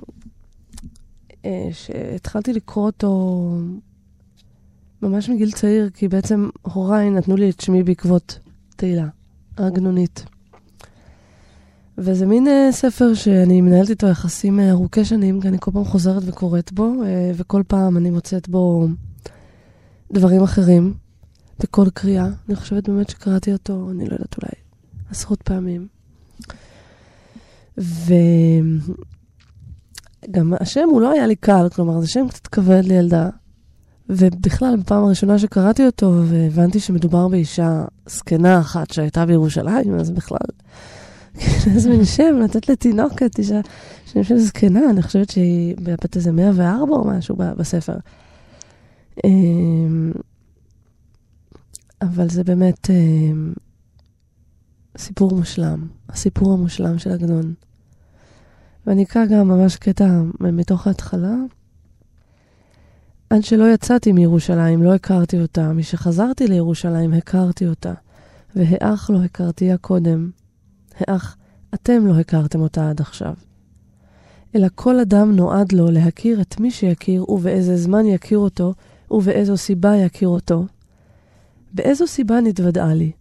uh, 1.43 1.47
שהתחלתי 1.73 2.53
לקרוא 2.53 2.87
אותו 2.87 3.51
ממש 5.03 5.29
מגיל 5.29 5.51
צעיר, 5.53 5.91
כי 5.95 6.09
בעצם 6.09 6.49
הוריי 6.63 7.11
נתנו 7.11 7.37
לי 7.37 7.51
את 7.51 7.61
שמי 7.61 7.83
בעקבות 7.83 8.39
תהילה, 8.77 9.09
העגנונית. 9.57 10.25
וזה 12.03 12.27
מין 12.27 12.47
uh, 12.47 12.73
ספר 12.73 13.15
שאני 13.15 13.61
מנהלת 13.61 13.91
איתו 13.91 14.07
יחסים 14.07 14.59
uh, 14.59 14.63
ארוכי 14.71 15.05
שנים, 15.05 15.41
כי 15.41 15.49
אני 15.49 15.57
כל 15.61 15.71
פעם 15.71 15.85
חוזרת 15.85 16.23
וקוראת 16.27 16.73
בו, 16.73 16.93
uh, 17.03 17.05
וכל 17.37 17.63
פעם 17.67 17.97
אני 17.97 18.11
מוצאת 18.11 18.49
בו 18.49 18.89
דברים 20.13 20.43
אחרים, 20.43 20.95
בכל 21.59 21.87
קריאה. 21.95 22.27
אני 22.49 22.57
חושבת 22.57 22.89
באמת 22.89 23.11
שקראתי 23.11 23.53
אותו, 23.53 23.91
אני 23.91 24.07
לא 24.07 24.13
יודעת, 24.13 24.37
אולי 24.43 24.53
עשרות 25.11 25.43
פעמים. 25.43 25.87
וגם 27.79 28.13
השם 30.61 30.89
הוא 30.91 31.01
לא 31.01 31.11
היה 31.11 31.27
לי 31.27 31.37
קל, 31.37 31.69
כלומר, 31.75 32.01
זה 32.01 32.09
שם 32.09 32.29
קצת 32.29 32.47
כבד 32.47 32.85
לילדה. 32.85 33.29
ובכלל, 34.09 34.77
בפעם 34.77 35.05
הראשונה 35.05 35.39
שקראתי 35.39 35.87
אותו, 35.87 36.23
והבנתי 36.27 36.81
שמדובר 36.81 37.29
באישה 37.29 37.85
זקנה 38.07 38.61
אחת 38.61 38.91
שהייתה 38.91 39.27
בירושלים, 39.27 39.95
אז 39.95 40.11
בכלל... 40.11 40.39
מין 41.91 42.05
שם, 42.05 42.39
לתת 42.45 42.69
לתינוקת, 42.69 43.39
אישה, 43.39 43.61
שם 44.07 44.25
של 44.25 44.39
זקנה, 44.39 44.91
אני 44.91 45.03
חושבת 45.03 45.31
שהיא 45.31 45.77
בת 45.83 46.17
איזה 46.17 46.33
104 46.33 46.93
או 46.93 47.05
משהו 47.05 47.37
בספר. 47.37 47.97
אבל 52.03 52.29
זה 52.29 52.45
באמת 52.45 52.91
אה, 52.91 53.33
סיפור 54.99 55.37
מושלם, 55.37 55.87
הסיפור 56.09 56.53
המושלם 56.53 56.99
של 56.99 57.11
עגנון. 57.11 57.55
ואני 58.87 59.03
אקרא 59.03 59.27
גם 59.27 59.49
ממש 59.49 59.77
קטע 59.77 60.21
מתוך 60.41 60.87
ההתחלה. 60.87 61.35
עד 63.31 63.45
שלא 63.45 63.75
יצאתי 63.75 64.13
מירושלים, 64.13 64.83
לא 64.83 64.95
הכרתי 64.95 65.41
אותה. 65.41 65.73
משחזרתי 65.73 66.47
לירושלים, 66.47 67.13
הכרתי 67.13 67.67
אותה. 67.67 67.95
והאח 68.57 69.11
לא 69.11 69.25
הכרתיה 69.25 69.77
קודם. 69.79 70.31
האח, 71.09 71.37
אתם 71.75 72.07
לא 72.07 72.15
הכרתם 72.19 72.61
אותה 72.61 72.91
עד 72.91 73.01
עכשיו. 73.01 73.35
אלא 74.55 74.69
כל 74.75 75.01
אדם 75.01 75.37
נועד 75.37 75.73
לו 75.73 75.91
להכיר 75.91 76.41
את 76.41 76.61
מי 76.61 76.71
שיכיר 76.71 77.31
ובאיזה 77.31 77.77
זמן 77.77 78.07
יכיר 78.07 78.39
אותו 78.39 78.75
ובאיזו 79.11 79.57
סיבה 79.57 79.97
יכיר 79.97 80.29
אותו. 80.29 80.65
באיזו 81.73 82.07
סיבה 82.07 82.41
נתוודעה 82.41 82.95
לי? 82.95 83.13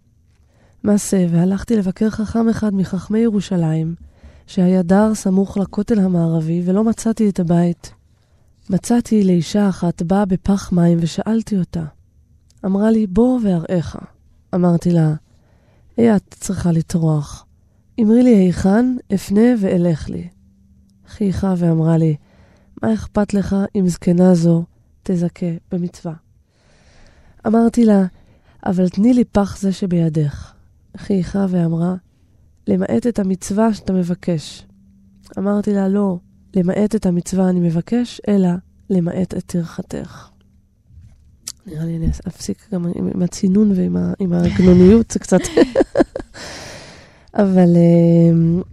מעשה, 0.84 1.26
והלכתי 1.30 1.76
לבקר 1.76 2.10
חכם 2.10 2.50
אחד 2.50 2.74
מחכמי 2.74 3.20
ירושלים, 3.20 3.96
שהיה 4.48 4.82
דר 4.82 5.16
סמוך 5.16 5.58
לכותל 5.58 6.00
המערבי, 6.00 6.62
ולא 6.66 6.84
מצאתי 6.84 7.30
את 7.30 7.40
הבית. 7.40 7.94
מצאתי 8.70 9.24
לאישה 9.24 9.70
אחת 9.70 10.02
באה 10.02 10.26
בפח 10.26 10.72
מים 10.72 10.98
ושאלתי 11.02 11.58
אותה. 11.58 11.84
אמרה 12.66 12.92
לי, 12.92 13.08
בוא 13.08 13.40
ואראך. 13.44 13.96
אמרתי 14.56 14.92
לה, 14.92 15.14
אי 15.98 16.16
את 16.16 16.36
צריכה 16.40 16.72
לטרוח. 16.72 17.46
אמרי 18.02 18.24
לי 18.24 18.36
היכן, 18.36 18.96
אפנה 19.14 19.42
ואלך 19.60 20.10
לי. 20.10 20.28
חייכה 21.08 21.54
ואמרה 21.58 21.98
לי, 21.98 22.16
מה 22.84 22.94
אכפת 22.94 23.34
לך 23.34 23.56
אם 23.76 23.88
זקנה 23.88 24.36
זו 24.36 24.64
תזכה 25.04 25.46
במצווה? 25.72 26.14
אמרתי 27.48 27.86
לה, 27.86 28.06
אבל 28.66 28.90
תני 28.90 29.14
לי 29.14 29.24
פח 29.24 29.58
זה 29.58 29.72
שבידך. 29.72 30.54
חייכה 30.98 31.46
ואמרה, 31.50 31.96
למעט 32.68 33.08
את 33.08 33.20
המצווה 33.20 33.74
שאתה 33.74 33.94
מבקש. 33.94 34.66
אמרתי 35.38 35.74
לה, 35.74 35.88
לא, 35.88 36.18
למעט 36.56 36.96
את 36.96 37.06
המצווה 37.06 37.50
אני 37.50 37.60
מבקש, 37.60 38.22
אלא 38.28 38.50
למעט 38.90 39.34
את 39.34 39.44
טרחתך. 39.46 40.30
נראה 41.66 41.86
לי 41.86 41.98
אני 41.98 42.08
אפסיק 42.28 42.68
גם 42.74 42.86
עם, 42.96 43.22
הצינון 43.22 43.72
ועם 43.76 44.34
הגנוניות, 44.34 45.12
זה 45.12 45.20
קצת... 45.20 45.42
אבל 47.34 47.76
uh, 47.76 48.64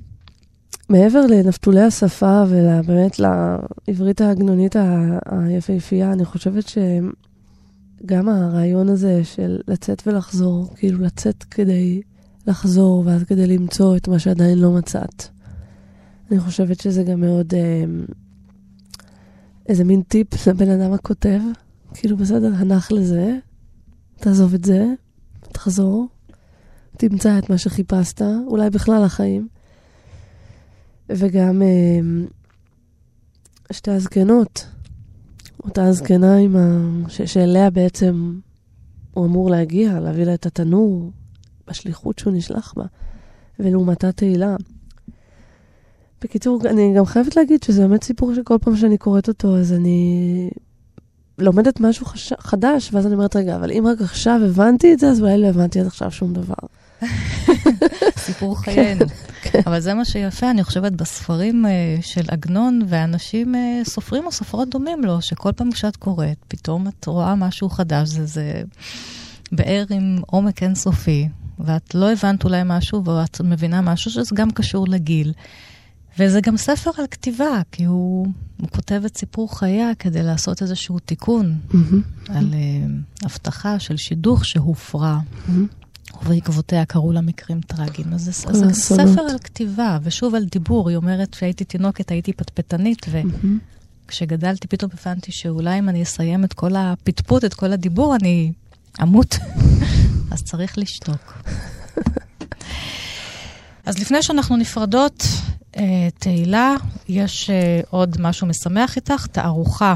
מעבר 0.88 1.26
לנפתולי 1.26 1.80
השפה 1.80 2.44
ובאמת 2.48 3.18
לעברית 3.18 4.20
העגנונית 4.20 4.76
היפהפייה, 5.26 6.12
אני 6.12 6.24
חושבת 6.24 6.64
שגם 6.68 8.28
הרעיון 8.28 8.88
הזה 8.88 9.24
של 9.24 9.60
לצאת 9.68 10.02
ולחזור, 10.06 10.74
כאילו 10.76 10.98
לצאת 11.04 11.44
כדי 11.44 12.02
לחזור 12.46 13.02
ואז 13.06 13.24
כדי 13.24 13.46
למצוא 13.46 13.96
את 13.96 14.08
מה 14.08 14.18
שעדיין 14.18 14.58
לא 14.58 14.70
מצאת. 14.72 15.24
אני 16.30 16.40
חושבת 16.40 16.80
שזה 16.80 17.02
גם 17.02 17.20
מאוד 17.20 17.54
אה, 17.54 17.84
איזה 19.68 19.84
מין 19.84 20.02
טיפ 20.02 20.46
לבן 20.46 20.70
אדם 20.70 20.92
הכותב, 20.92 21.40
כאילו 21.94 22.16
בסדר, 22.16 22.52
הנח 22.56 22.92
לזה, 22.92 23.38
תעזוב 24.16 24.54
את 24.54 24.64
זה, 24.64 24.86
תחזור, 25.52 26.06
תמצא 26.98 27.38
את 27.38 27.50
מה 27.50 27.58
שחיפשת, 27.58 28.22
אולי 28.46 28.70
בכלל 28.70 29.04
החיים. 29.04 29.48
וגם 31.08 31.62
אה, 31.62 32.26
שתי 33.72 33.90
הזקנות, 33.90 34.66
אותה 35.64 35.84
הזקנה 35.84 36.36
עם 36.36 36.56
ה... 36.56 36.80
ש... 37.08 37.22
שאליה 37.22 37.70
בעצם 37.70 38.38
הוא 39.12 39.26
אמור 39.26 39.50
להגיע, 39.50 40.00
להביא 40.00 40.24
לה 40.24 40.34
את 40.34 40.46
התנור, 40.46 41.10
בשליחות 41.68 42.18
שהוא 42.18 42.32
נשלח 42.32 42.74
בה, 42.76 42.84
ולעומתה 43.58 44.12
תהילה. 44.12 44.56
בקיצור, 46.22 46.60
אני 46.70 46.94
גם 46.96 47.06
חייבת 47.06 47.36
להגיד 47.36 47.62
שזה 47.62 47.82
באמת 47.82 48.04
סיפור 48.04 48.34
שכל 48.34 48.58
פעם 48.60 48.76
שאני 48.76 48.98
קוראת 48.98 49.28
אותו, 49.28 49.56
אז 49.56 49.72
אני 49.72 50.50
לומדת 51.38 51.80
משהו 51.80 52.06
חש... 52.06 52.32
חדש, 52.38 52.90
ואז 52.92 53.06
אני 53.06 53.14
אומרת, 53.14 53.36
רגע, 53.36 53.56
אבל 53.56 53.70
אם 53.70 53.86
רק 53.86 54.00
עכשיו 54.00 54.40
הבנתי 54.44 54.92
את 54.92 54.98
זה, 54.98 55.08
אז 55.08 55.20
אולי 55.20 55.38
לא 55.38 55.46
הבנתי 55.46 55.80
עד 55.80 55.86
עכשיו 55.86 56.10
שום 56.10 56.32
דבר. 56.32 56.54
סיפור 58.26 58.60
חיינו. 58.60 59.06
כן. 59.42 59.60
אבל 59.66 59.80
זה 59.80 59.94
מה 59.94 60.04
שיפה, 60.04 60.50
אני 60.50 60.64
חושבת, 60.64 60.92
בספרים 60.92 61.64
uh, 61.64 62.02
של 62.02 62.24
עגנון, 62.28 62.80
ואנשים 62.88 63.54
uh, 63.54 63.88
סופרים 63.88 64.26
או 64.26 64.32
סופרות 64.32 64.70
דומים 64.70 65.04
לו, 65.04 65.22
שכל 65.22 65.52
פעם 65.52 65.72
כשאת 65.72 65.96
קוראת, 65.96 66.36
פתאום 66.48 66.88
את 66.88 67.06
רואה 67.06 67.34
משהו 67.34 67.68
חדש, 67.68 68.08
זה, 68.08 68.26
זה 68.26 68.62
באר 69.52 69.84
עם 69.90 70.18
עומק 70.26 70.62
אינסופי, 70.62 71.28
ואת 71.58 71.94
לא 71.94 72.12
הבנת 72.12 72.44
אולי 72.44 72.62
משהו, 72.64 73.04
ואת 73.04 73.40
מבינה 73.40 73.80
משהו 73.80 74.10
שזה 74.10 74.34
גם 74.34 74.50
קשור 74.50 74.88
לגיל. 74.88 75.32
וזה 76.18 76.40
גם 76.40 76.56
ספר 76.56 76.90
על 76.98 77.06
כתיבה, 77.10 77.60
כי 77.72 77.84
הוא, 77.84 78.26
הוא 78.60 78.68
כותב 78.68 79.02
את 79.06 79.16
סיפור 79.16 79.58
חייה 79.58 79.94
כדי 79.98 80.22
לעשות 80.22 80.62
איזשהו 80.62 80.98
תיקון 80.98 81.58
mm-hmm. 81.70 82.32
על 82.34 82.54
uh, 82.54 83.24
הבטחה 83.24 83.78
של 83.78 83.96
שידוך 83.96 84.44
שהופרע. 84.44 85.18
Mm-hmm. 85.18 85.85
ובעקבותיה 86.22 86.84
קראו 86.84 87.12
לה 87.12 87.20
מקרים 87.20 87.60
טרגיים. 87.60 88.12
אז 88.12 88.24
זה, 88.24 88.72
ספר 88.72 89.20
על 89.20 89.38
כתיבה, 89.38 89.98
ושוב 90.02 90.34
על 90.34 90.44
דיבור. 90.44 90.88
היא 90.88 90.96
אומרת, 90.96 91.34
כשהייתי 91.34 91.64
תינוקת 91.64 92.10
הייתי 92.10 92.32
פטפטנית, 92.32 93.06
וכשגדלתי 94.06 94.68
פתאום 94.68 94.90
הבנתי 95.00 95.32
שאולי 95.32 95.78
אם 95.78 95.88
אני 95.88 96.02
אסיים 96.02 96.44
את 96.44 96.52
כל 96.52 96.76
הפטפוט, 96.76 97.44
את 97.44 97.54
כל 97.54 97.72
הדיבור, 97.72 98.16
אני 98.16 98.52
אמות. 99.02 99.36
אז 100.32 100.42
צריך 100.42 100.78
לשתוק. 100.78 101.42
אז 103.86 103.98
לפני 103.98 104.22
שאנחנו 104.22 104.56
נפרדות, 104.56 105.24
אה, 105.76 106.08
תהילה, 106.18 106.74
יש 107.08 107.50
אה, 107.50 107.80
עוד 107.90 108.16
משהו 108.20 108.46
משמח 108.46 108.96
איתך, 108.96 109.26
תערוכה 109.26 109.94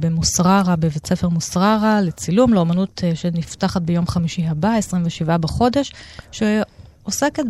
במוסררה, 0.00 0.76
בבית 0.76 1.06
ספר 1.06 1.28
מוסררה, 1.28 2.00
לצילום, 2.00 2.54
לאומנות 2.54 3.02
שנפתחת 3.14 3.82
ביום 3.82 4.06
חמישי 4.06 4.46
הבא, 4.46 4.74
27 4.74 5.36
בחודש, 5.36 5.92
שעוסקת 6.32 7.42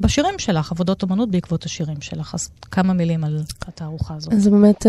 בשירים 0.00 0.38
שלך, 0.38 0.72
עבודות 0.72 1.02
אומנות 1.02 1.30
בעקבות 1.30 1.64
השירים 1.64 2.00
שלך. 2.00 2.34
אז 2.34 2.48
כמה 2.70 2.92
מילים 2.92 3.24
על 3.24 3.42
התערוכה 3.66 4.14
הזאת. 4.14 4.32
זה 4.36 4.50
באמת 4.50 4.86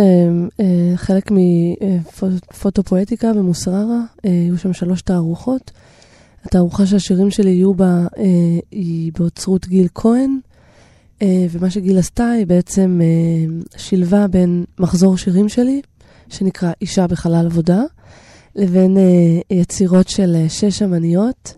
חלק 0.95 1.32
מפוטופואטיקה 1.32 3.34
במוסררה, 3.34 4.02
היו 4.24 4.58
שם 4.58 4.74
שלוש 4.74 5.02
תערוכות. 5.02 5.72
התערוכה 6.45 6.86
שהשירים 6.86 7.32
שלי 7.32 7.50
יהיו 7.50 7.74
בה 7.74 8.08
היא 8.72 9.12
באוצרות 9.16 9.68
גיל 9.68 9.88
כהן. 9.95 10.39
אה, 11.22 11.45
ומה 11.52 11.70
שגיל 11.70 11.97
עשתה, 11.97 12.30
היא 12.30 12.47
בעצם 12.47 13.00
אה, 13.04 13.78
שילבה 13.78 14.28
בין 14.28 14.66
מחזור 14.80 15.18
שירים 15.18 15.50
שלי, 15.50 15.82
שנקרא 16.30 16.72
אישה 16.82 17.08
בחלל 17.08 17.46
עבודה, 17.46 17.82
לבין 18.56 18.98
אה, 18.98 19.58
יצירות 19.58 20.08
של 20.10 20.46
שש 20.50 20.82
אמניות, 20.82 21.56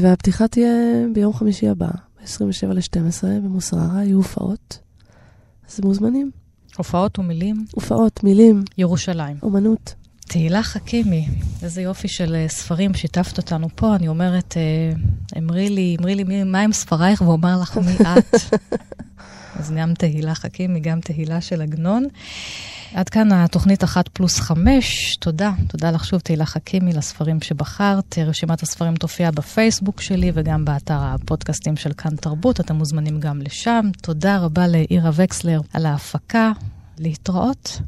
והפתיחה 0.00 0.48
תהיה 0.48 0.72
ביום 1.14 1.32
חמישי 1.32 1.68
הבא, 1.68 1.88
ב-27 2.20 2.66
ל-12 2.74 3.24
במוסררה, 3.24 4.04
יהיו 4.04 4.16
הופעות. 4.16 4.78
אז 5.68 5.80
מוזמנים. 5.84 6.30
הופעות 6.76 7.18
ומילים? 7.18 7.64
הופעות, 7.74 8.24
מילים. 8.24 8.62
ירושלים. 8.78 9.36
אומנות. 9.42 9.94
תהילה 10.28 10.62
חכימי, 10.62 11.28
איזה 11.62 11.82
יופי 11.82 12.08
של 12.08 12.36
uh, 12.46 12.52
ספרים 12.52 12.94
שיתפת 12.94 13.38
אותנו 13.38 13.68
פה. 13.74 13.94
אני 13.96 14.08
אומרת, 14.08 14.54
uh, 14.54 15.38
אמרי 15.38 15.70
לי, 15.70 15.96
אמרי 16.00 16.14
לי, 16.14 16.44
מה 16.44 16.60
עם 16.60 16.72
ספרייך? 16.72 17.22
ואומר 17.22 17.60
לך, 17.62 17.76
מי 17.76 17.96
את? 17.96 18.34
אז 19.58 19.72
גם 19.78 19.94
תהילה 19.94 20.34
חכימי, 20.34 20.80
גם 20.80 21.00
תהילה 21.00 21.40
של 21.40 21.62
עגנון. 21.62 22.06
עד 22.94 23.08
כאן 23.08 23.32
התוכנית 23.32 23.84
אחת 23.84 24.08
פלוס 24.08 24.40
חמש. 24.40 25.16
תודה, 25.16 25.52
תודה 25.68 25.90
לך 25.90 26.04
שוב, 26.04 26.20
תהילה 26.20 26.46
חכימי, 26.46 26.92
לספרים 26.92 27.40
שבחרת. 27.40 28.18
רשימת 28.18 28.62
הספרים 28.62 28.94
תופיע 28.94 29.30
בפייסבוק 29.30 30.00
שלי 30.00 30.32
וגם 30.34 30.64
באתר 30.64 30.98
הפודקאסטים 31.00 31.76
של 31.76 31.92
כאן 31.92 32.16
תרבות. 32.16 32.60
אתם 32.60 32.74
מוזמנים 32.74 33.20
גם 33.20 33.40
לשם. 33.42 33.90
תודה 34.02 34.38
רבה 34.38 34.68
לאירה 34.68 35.10
וקסלר 35.14 35.60
על 35.72 35.86
ההפקה. 35.86 36.52
להתראות. 36.98 37.80